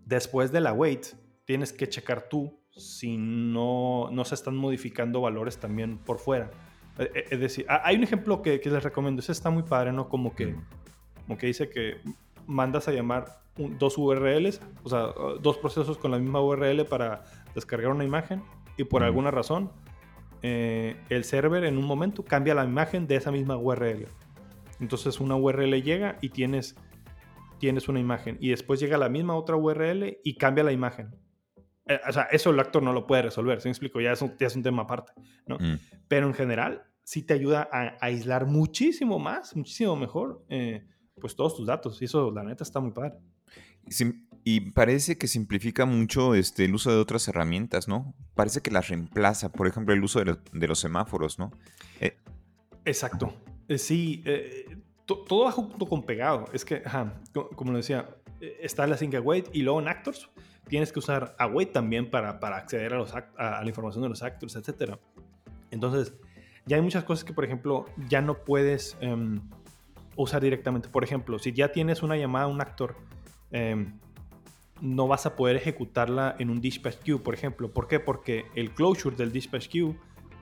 [0.05, 1.05] después de la wait
[1.45, 6.51] tienes que checar tú si no, no se están modificando valores también por fuera.
[6.97, 9.21] Eh, eh, Es decir, ah, hay un ejemplo que, que les recomiendo.
[9.21, 10.07] Ese está muy padre, ¿no?
[10.09, 10.65] Como que, Mm.
[11.29, 11.97] Como que dice que
[12.47, 17.23] mandas a llamar un- dos URLs, o sea, dos procesos con la misma URL para
[17.53, 18.41] descargar una imagen
[18.77, 19.05] y por Ujú.
[19.09, 19.71] alguna razón
[20.41, 24.07] eh, el server en un momento cambia la imagen de esa misma URL.
[24.79, 26.75] Entonces una URL llega y tienes,
[27.59, 31.13] tienes una imagen y después llega la misma otra URL y cambia la imagen.
[31.85, 34.01] Eh, o sea, eso el actor no lo puede resolver, ¿sí me explico?
[34.01, 35.11] Ya es un, ya es un tema aparte,
[35.45, 35.57] ¿no?
[35.59, 35.77] Mm.
[36.07, 40.87] Pero en general sí te ayuda a, a aislar muchísimo más, muchísimo mejor, eh,
[41.19, 42.01] pues todos tus datos.
[42.01, 43.13] Y eso, la neta, está muy padre.
[43.89, 48.13] Sim- Y parece que simplifica mucho este, el uso de otras herramientas, ¿no?
[48.35, 51.51] Parece que las reemplaza, por ejemplo, el uso de, los- de los semáforos, ¿no?
[51.99, 52.17] Eh,
[52.85, 53.33] Exacto.
[53.67, 56.45] Eh, sí, eh, to- todo va junto con pegado.
[56.53, 58.09] Es que, ajá, co- como lo decía,
[58.41, 60.29] eh, está la sync await y luego en Actors
[60.67, 64.09] tienes que usar await también para, para acceder a, los a, a la información de
[64.09, 64.95] los actors, etc.
[65.71, 66.13] Entonces,
[66.65, 69.41] ya hay muchas cosas que, por ejemplo, ya no puedes em,
[70.23, 70.89] usar directamente.
[70.89, 72.95] Por ejemplo, si ya tienes una llamada a un actor,
[73.51, 73.99] em,
[74.81, 77.71] no vas a poder ejecutarla en un dispatch queue, por ejemplo.
[77.71, 77.99] ¿Por qué?
[77.99, 79.95] Porque el closure del dispatch queue,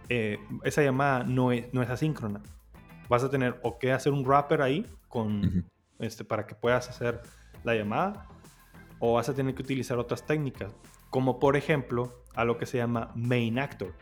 [0.10, 2.42] eh, esa llamada no es, no es asíncrona.
[3.10, 5.66] Vas a tener o que hacer un wrapper ahí con,
[6.00, 7.22] este, para que puedas hacer
[7.64, 8.28] la llamada,
[9.00, 10.76] o vas a tener que utilizar otras técnicas,
[11.10, 13.94] como por ejemplo a lo que se llama main actor,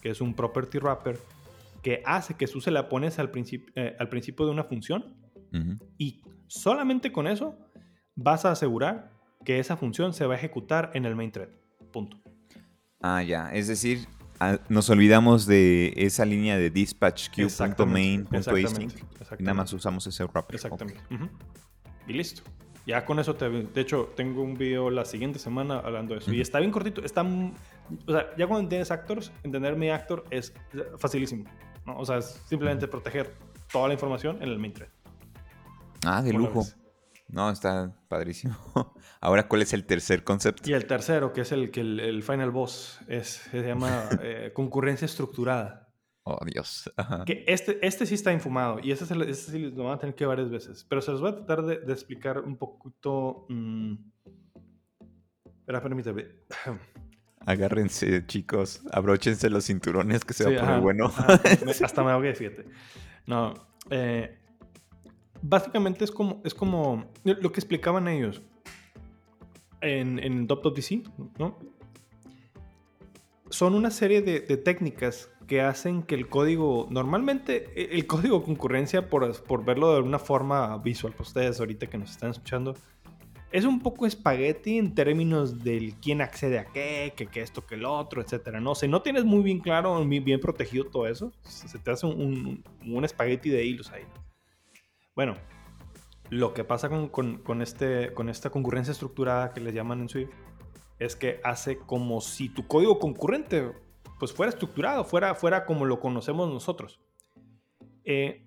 [0.00, 1.18] que es un property wrapper
[1.82, 5.16] que hace que tú se la pones al, principio eh, al principio de una función
[5.52, 5.78] ujú.
[5.96, 7.56] y solamente con eso
[8.14, 9.12] vas a asegurar
[9.44, 11.48] que esa función se va a ejecutar en el main thread.
[11.92, 12.18] Punto.
[13.00, 13.52] Ah, ya.
[13.54, 14.06] Es decir,
[14.68, 18.92] nos olvidamos de esa línea de dispatch Exactamente, queue.main.async.
[18.92, 20.56] exactamente, Y nada más usamos ese wrapper.
[20.56, 21.00] Exactamente.
[21.10, 21.28] Ujú.
[22.06, 22.42] Y listo.
[22.86, 23.48] Ya con eso te...
[23.50, 26.30] De hecho, tengo un video la siguiente semana hablando de eso.
[26.30, 26.42] Y Ujú.
[26.42, 27.04] está bien cortito.
[27.04, 27.22] Está...
[27.22, 30.54] O sea, ya cuando entiendes actors, entender mi actor es
[30.96, 31.44] facilísimo.
[31.88, 31.98] ¿No?
[31.98, 33.34] O sea, es simplemente proteger
[33.72, 34.88] toda la información en el main thread.
[36.06, 36.66] Ah, de ¿Cómo lo lujo.
[37.28, 38.56] No, está padrísimo.
[39.20, 40.70] Ahora, ¿cuál es el tercer concepto?
[40.70, 44.52] Y el tercero, que es el, que el, el final boss, es, se llama eh,
[44.54, 45.88] concurrencia estructurada.
[46.22, 46.90] Oh, Dios.
[46.96, 47.24] Ajá.
[47.24, 50.14] Que este, este sí está infumado y este, lo- este sí lo van a tener
[50.14, 50.84] que varias veces.
[50.88, 53.46] Pero se los voy a tratar de, de explicar un poquito.
[53.48, 53.94] mm,
[55.60, 56.26] Espera, permíteme.
[57.46, 58.82] Agárrense, chicos.
[58.92, 61.06] Abróchense los cinturones que se va Sí, a poner ajá, bueno.
[61.06, 61.40] ajá.
[61.64, 62.64] Me- hasta me ahogué, fíjate.
[63.26, 63.54] No.
[63.90, 64.36] eh,
[65.40, 68.42] básicamente es como, es como lo que explicaban ellos
[69.80, 71.02] en, en .DC,
[71.38, 71.58] ¿no?
[73.50, 78.42] Son una serie de, de técnicas que hacen que el código, normalmente e- el código
[78.42, 82.74] concurrencia, por, por verlo de alguna forma visual para ustedes ahorita que nos están escuchando,
[83.50, 87.76] es un poco espagueti en términos del quién accede a qué, que, que esto, que
[87.76, 88.60] el otro, etcétera.
[88.60, 91.32] No sé, no tienes muy bien claro, muy bien protegido todo eso.
[91.42, 94.02] Se te hace un, un- espagueti de hilos ahí.
[95.14, 95.34] Bueno,
[96.30, 100.30] lo que pasa con, con- este, con esta concurrencia estructurada que le llaman en Swift
[100.98, 103.72] es que hace como si tu código concurrente
[104.18, 107.00] pues fuera estructurado, fuera, fuera como lo conocemos nosotros.
[108.04, 108.44] Eh,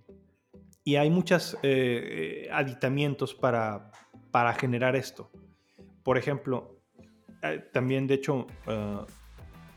[0.83, 1.57] y hay muchos
[2.51, 3.91] aditamientos para,
[4.31, 5.29] para generar esto.
[6.03, 6.81] Por ejemplo,
[7.43, 8.99] eh, también de hecho, eh,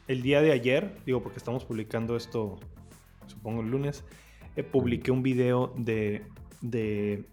[0.08, 2.60] el día de ayer, digo porque estamos publicando esto,
[3.26, 4.04] supongo el lunes,
[4.56, 6.26] eh, publiqué un video de...
[6.60, 7.24] de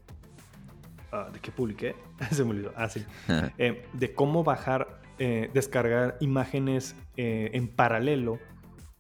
[1.12, 1.96] ah, ¿De qué publiqué?
[2.32, 2.74] Se me olvidó.
[2.76, 3.06] Ah, sí.
[3.58, 5.00] Eh, de cómo bajar,
[5.54, 8.40] descargar imágenes en paralelo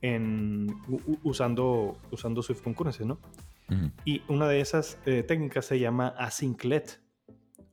[0.03, 0.67] en,
[1.23, 3.17] usando, usando Swift Concurrency, ¿no?
[4.05, 6.99] Y una de esas técnicas se llama async let.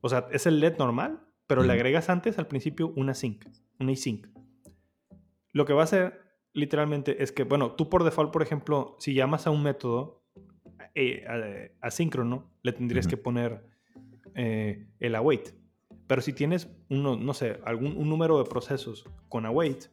[0.01, 3.45] O sea, es el let normal, pero le agregas antes al principio una sync,
[3.81, 4.27] una async.
[5.53, 6.21] Lo que va a hacer
[6.53, 10.25] literalmente es que, bueno, tú por default, por ejemplo, si llamas a un método
[10.95, 13.65] eh, asíncrono, le tendrías que poner
[14.35, 15.55] eh, el await.
[16.07, 19.87] Pero si tienes uno, no sé, algún un número de procesos con await,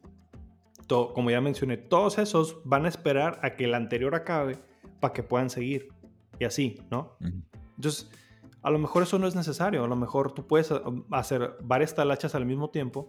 [0.86, 4.58] to- como ya mencioné, todos esos van a esperar a que el anterior acabe
[5.00, 5.88] para que puedan seguir.
[6.38, 7.16] Y así, ¿no?
[7.20, 7.42] Ujú.
[7.76, 8.10] Entonces,
[8.66, 9.84] a lo mejor eso no es necesario.
[9.84, 13.08] A lo mejor tú puedes ah, hacer varias talachas al mismo tiempo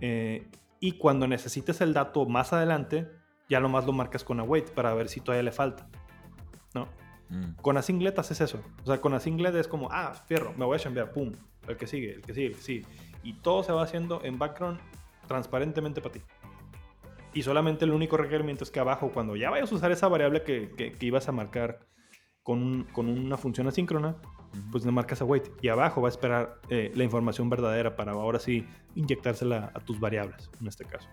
[0.00, 0.48] eh,
[0.80, 3.08] y cuando necesites el dato más adelante,
[3.48, 5.88] ya nomás lo marcas con await para ver si todavía le falta.
[6.74, 6.88] ¿No?
[7.28, 7.54] Mm.
[7.62, 8.60] Con asinglet haces eso.
[8.82, 11.32] O sea, con asinglet es como, ah, fierro, me voy a chambear, pum,
[11.68, 12.86] el que sigue, el que sigue, el que sigue.
[13.22, 14.78] Y todo se va haciendo en background
[15.28, 16.20] transparentemente para ti.
[17.32, 20.42] Y solamente el único requerimiento es que abajo, cuando ya vayas a usar esa variable
[20.42, 21.80] que, que- que ibas a marcar
[22.42, 24.16] con, un- con una función asíncrona,
[24.70, 25.50] pues le marcas await.
[25.62, 29.98] Y abajo va a esperar eh, la información verdadera para ahora sí inyectársela a tus
[30.00, 31.08] variables, en este caso.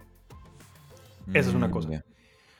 [1.33, 1.89] Esa es una Mm, cosa.
[1.89, 2.05] ya.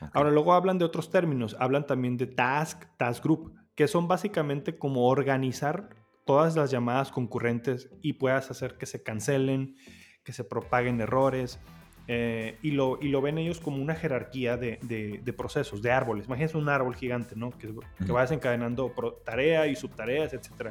[0.00, 0.10] Ok.
[0.14, 4.78] Ahora luego hablan de otros términos, hablan también de task, task group, que son básicamente
[4.78, 5.90] como organizar
[6.26, 9.76] todas las llamadas concurrentes y puedas hacer que se cancelen,
[10.24, 11.58] que se propaguen errores.
[12.06, 15.90] Eh, y, lo, y lo ven ellos como una jerarquía de, de- de procesos, de
[15.90, 16.26] árboles.
[16.26, 17.50] Imagínense un árbol gigante, ¿no?
[17.50, 17.74] Que,
[18.04, 20.70] que va desencadenando pro- tarea y subtareas, etc.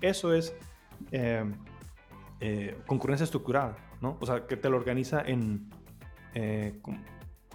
[0.00, 0.54] Eso es
[1.12, 1.44] eh,
[2.40, 4.16] eh, concurrencia estructurada, ¿no?
[4.20, 5.68] O sea, que te lo organiza en...
[6.34, 6.98] eh, como,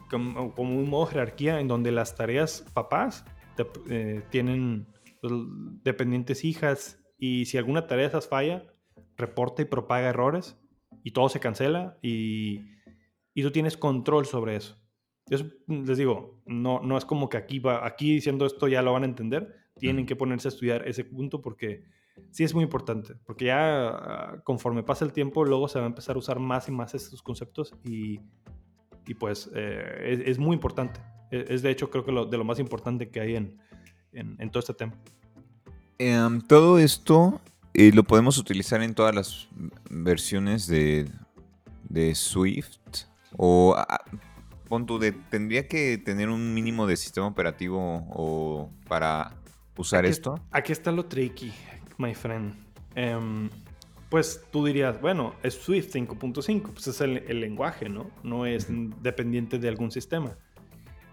[0.10, 4.88] como- como un modo jerarquía en donde las tareas papás te- eh, tienen
[5.22, 5.34] pues,
[5.84, 8.64] dependientes hijas y si alguna tarea de esas falla,
[9.18, 10.58] reporta y propaga errores
[11.04, 12.78] y todo se cancela y,
[13.34, 14.78] y tú tienes control sobre eso.
[15.30, 18.94] Eso, les digo, no, no es como que aquí, va, aquí diciendo esto ya lo
[18.94, 21.84] van a entender, tienen que ponerse a estudiar ese punto porque
[22.32, 25.90] sí es muy importante, porque ya ah, conforme pasa el tiempo, luego se va a
[25.90, 28.20] empezar a usar más y más estos conceptos y,
[29.08, 31.00] y pues eh, es, es, muy importante.
[31.32, 33.58] Es, es, de hecho creo que lo, de lo más importante que hay en,
[34.12, 34.96] en, en todo este tema.
[36.00, 37.40] Um, todo esto
[37.74, 39.50] eh, lo podemos utilizar en todas las
[39.90, 41.10] versiones de,
[41.88, 42.80] de Swift
[43.38, 43.76] o...
[44.70, 49.34] Pon tú de, tendría que tener un mínimo de sistema operativo o para
[49.76, 50.36] usar aquí, esto.
[50.52, 51.52] Aquí está lo tricky,
[51.98, 52.54] my friend.
[52.96, 53.50] Um,
[54.10, 58.12] pues tú dirías, bueno, es Swift 5.5, pues es el, el, lenguaje, ¿no?
[58.22, 58.96] No es uh -huh.
[59.02, 60.38] dependiente de algún sistema.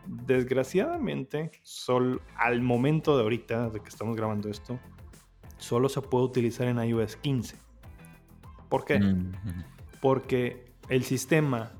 [0.06, 4.78] Desgraciadamente, sol, al momento de ahorita, de que estamos grabando esto,
[5.56, 7.56] solo se puede utilizar en iOS 15.
[8.68, 8.96] ¿Por qué?
[8.96, 9.64] Uh -huh.
[10.00, 11.72] Porque el sistema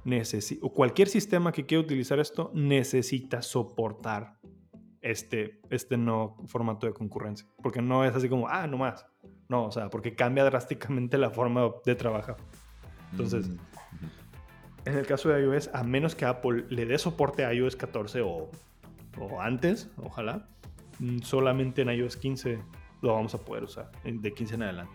[0.61, 4.39] o cualquier sistema que quiera utilizar esto, necesita soportar
[5.01, 7.47] este, este no formato de concurrencia.
[7.63, 9.07] Porque no es así como, ah, no más.
[9.49, 12.37] No, o sea, porque cambia drásticamente la forma de trabajar.
[13.13, 14.11] Entonces, mm -hmm.
[14.87, 18.23] en el caso de iOS, a menos que Apple le dé soporte a iOS 14
[18.23, 18.51] o,
[19.21, 20.49] o antes, ojalá,
[20.99, 22.59] mm, solamente en iOS 15
[23.03, 24.95] lo vamos a poder usar, de 15 en adelante.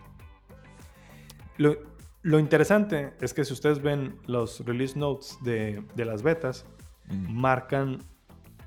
[1.56, 1.76] Lo,
[2.22, 6.66] lo interesante es que si ustedes ven los release notes de, de las betas,
[7.08, 7.32] mm.
[7.32, 7.98] marcan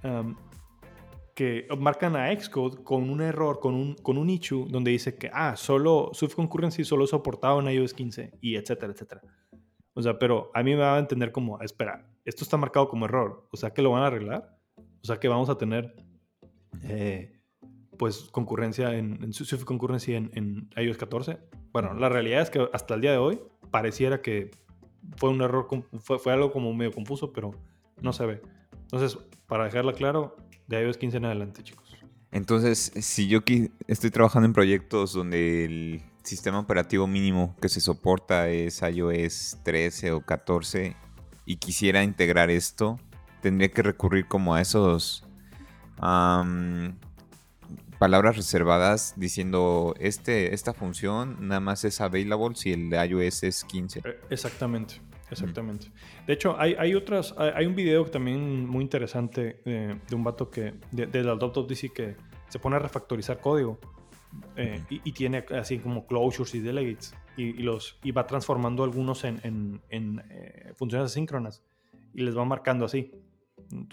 [0.04, 0.36] um,
[1.36, 5.30] que marcan a Xcode con un error, con un, con un issue donde dice que,
[5.34, 9.22] ah, solo Swift Concurrency solo soportado en iOS 15 y etcétera, etcétera.
[9.94, 13.06] O sea, pero a mí me va a entender como, espera, esto está marcado como
[13.06, 15.94] error, o sea que lo van a arreglar, o sea que vamos a tener,
[16.84, 17.35] eh,
[17.98, 21.38] pues, concurrencia en, en Swift Concurrency en, en, iOS 14.
[21.72, 23.40] Bueno, la realidad es que hasta el día de hoy
[23.72, 24.52] pareciera que
[25.18, 25.68] fue un error,
[26.00, 27.52] fue, fue algo como medio confuso, pero
[28.02, 28.42] no se ve.
[28.82, 29.18] Entonces,
[29.48, 30.36] para dejarla claro,
[30.68, 31.96] de iOS 15 en adelante, chicos.
[32.32, 33.40] Entonces, si yo
[33.88, 40.12] estoy trabajando en proyectos donde el sistema operativo mínimo que se soporta es iOS 13
[40.12, 40.96] o 14
[41.46, 43.00] y quisiera integrar esto,
[43.42, 45.24] tendría que recurrir como a esos
[48.00, 53.64] palabras reservadas diciendo este, esta función nada más es available si el de iOS es
[53.64, 54.02] 15.
[54.30, 55.02] Exactamente.
[55.32, 55.88] Exactamente.
[56.28, 57.34] De hecho, hay, hay otras.
[57.38, 60.76] Hay, hay, un video también muy interesante eh, de un vato que.
[60.92, 62.16] de, de la DC que
[62.50, 63.80] se pone a refactorizar código.
[64.56, 67.16] Eh, y, y, tiene así como closures y delegates.
[67.38, 71.64] Y, y, los, y va transformando algunos en, en, en eh, funciones asíncronas.
[72.14, 73.12] Y les va marcando así.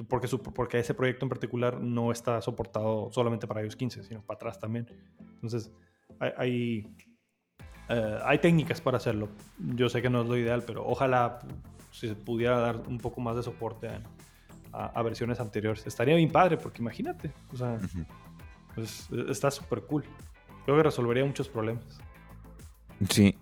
[0.08, 4.22] Porque, su, porque ese proyecto en particular no está soportado solamente para iOS 15, sino
[4.22, 4.86] para atrás también.
[5.18, 5.72] Entonces,
[6.18, 6.96] hay, hay
[7.88, 9.28] Uh, hay técnicas para hacerlo.
[9.58, 11.40] Yo sé que no es lo ideal, pero ojalá
[11.90, 14.00] si se pudiera dar un poco más de soporte a,
[14.72, 15.86] a, a versiones anteriores.
[15.86, 17.32] Estaría bien padre, porque imagínate.
[17.52, 18.06] O sea, uh -huh.
[18.74, 20.04] pues, está súper cool.
[20.64, 22.00] Creo que resolvería muchos problemas.
[23.10, 23.36] Sí.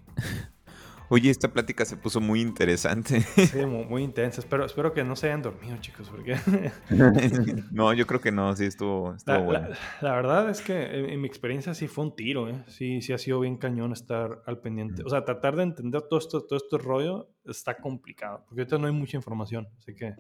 [1.12, 3.20] Oye, esta plática se puso muy interesante.
[3.20, 4.40] Sí, muy, muy intensa.
[4.40, 6.36] Espero, espero que no se hayan dormido, chicos, porque...
[7.72, 9.68] no, yo creo que no, sí estuvo, estuvo la, bueno.
[9.70, 9.76] La,
[10.08, 12.62] la, verdad es que en, en, mi experiencia sí fue un tiro, ¿eh?
[12.68, 15.02] Sí, sí ha sido bien cañón estar al pendiente.
[15.04, 18.86] O sea, tratar de entender todo esto, todo este rollo está complicado, porque ahorita no
[18.86, 19.66] hay mucha información.
[19.78, 20.14] Así que,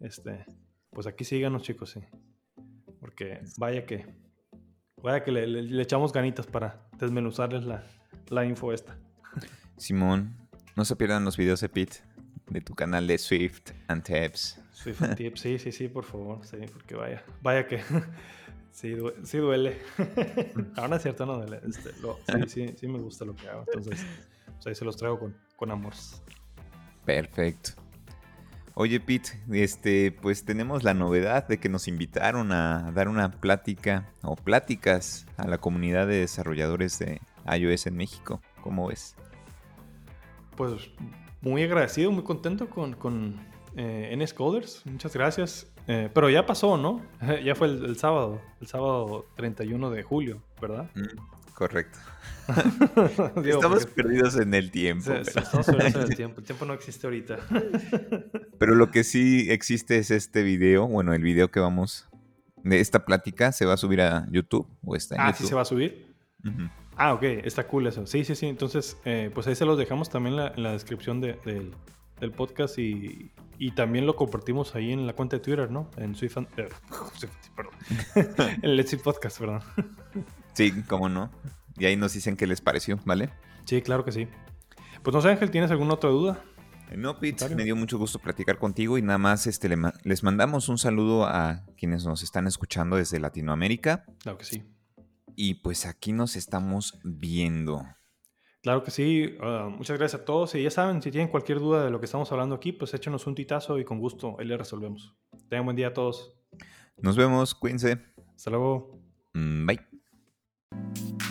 [0.00, 0.44] este,
[0.90, 2.00] pues aquí síganos, chicos, sí.
[3.00, 4.04] Porque vaya que,
[5.02, 7.84] vaya que le, le, le echamos ganitas para desmenuzarles la,
[8.28, 8.98] la info esta.
[9.80, 10.36] Simón,
[10.76, 12.02] no se pierdan los videos de Pete
[12.50, 14.60] de tu canal de Swift and Tips.
[14.72, 17.80] Swift and Tips, sí, sí, sí, por favor, sí, porque vaya, vaya que
[18.72, 19.78] sí, du sí duele.
[20.76, 21.60] Ahora es cierto, no duele.
[21.66, 24.04] Este, lo, sí, sí, sí me gusta lo que hago, entonces
[24.52, 25.94] pues ahí se los traigo con, con amor.
[27.06, 27.70] Perfecto.
[28.74, 34.12] Oye, Pete, este, pues tenemos la novedad de que nos invitaron a dar una plática
[34.22, 37.20] o pláticas a la comunidad de desarrolladores de
[37.50, 38.42] iOS en México.
[38.62, 39.16] ¿Cómo ves?
[40.56, 40.90] Pues
[41.40, 43.40] muy agradecido, muy contento con, con
[43.76, 44.82] eh, NS Coders.
[44.86, 45.72] Muchas gracias.
[45.86, 47.02] Eh, pero ya pasó, ¿no?
[47.44, 50.90] ya fue el, el, sábado, el sábado 31 de julio, ¿verdad?
[50.94, 51.98] Mm, correcto.
[53.42, 54.02] Digo, estamos porque...
[54.02, 55.04] perdidos en el tiempo.
[55.04, 55.40] Sí, pero...
[55.40, 56.40] Estamos perdidos en el tiempo.
[56.40, 57.38] El tiempo no existe ahorita.
[58.58, 60.86] pero lo que sí existe es este video.
[60.86, 62.08] Bueno, el video que vamos
[62.62, 65.38] de esta plática se va a subir a YouTube o está en ah, YouTube.
[65.38, 66.14] sí se va a subir.
[66.44, 66.70] Uh -huh.
[67.02, 68.06] Ah, ok, está cool eso.
[68.06, 68.46] Sí, sí, sí.
[68.46, 71.70] Entonces, eh, pues ahí se los dejamos también la, en la descripción de, de,
[72.20, 75.90] del podcast y, y, también lo compartimos ahí en la cuenta de Twitter, ¿no?
[75.96, 76.68] En Swift, eh,
[77.56, 77.72] perdón.
[78.62, 79.62] en Let's See Podcast, perdón.
[80.52, 81.30] sí, cómo no.
[81.78, 83.30] y ahí nos dicen qué les pareció, ¿vale?
[83.64, 84.28] Sí, claro que sí.
[85.02, 86.44] Pues no sé, Ángel, ¿tienes alguna otra duda?
[86.94, 90.22] No, Pete, me dio mucho gusto platicar contigo y nada más este, le ma- les
[90.22, 94.64] mandamos un saludo a quienes nos están escuchando desde Latinoamérica Claro que sí.
[95.40, 97.82] Y pues aquí nos estamos viendo.
[98.60, 99.36] Claro que sí.
[99.40, 100.54] Ah, muchas gracias a todos.
[100.54, 103.26] Y ya saben, si tienen cualquier duda de lo que estamos hablando aquí, pues échenos
[103.26, 105.16] un titazo y con gusto ahí le resolvemos.
[105.48, 106.36] Tengan buen día a todos.
[106.98, 108.02] Nos vemos, cuídense.
[108.36, 109.00] Hasta luego.
[109.32, 109.80] Mm, Bye.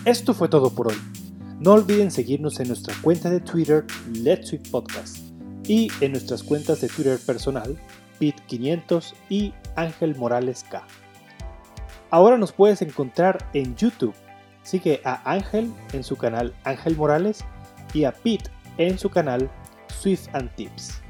[0.05, 0.97] Esto fue todo por hoy.
[1.60, 5.20] No olviden seguirnos en nuestra cuenta de Twitter Let's Sweet Podcast
[5.68, 7.80] y en nuestras cuentas de Twitter personal
[8.20, 10.88] Pit500 y Ángel Morales K.
[12.12, 14.16] Ahora nos puedes encontrar en YouTube.
[14.64, 17.45] Sigue a Ángel en su canal Ángel Morales
[17.93, 19.49] y a Pete en su canal
[19.88, 21.01] Swift and Tips.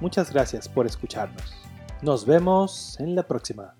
[0.00, 1.54] Muchas gracias por escucharnos.
[2.02, 3.77] Nos vemos en la próxima.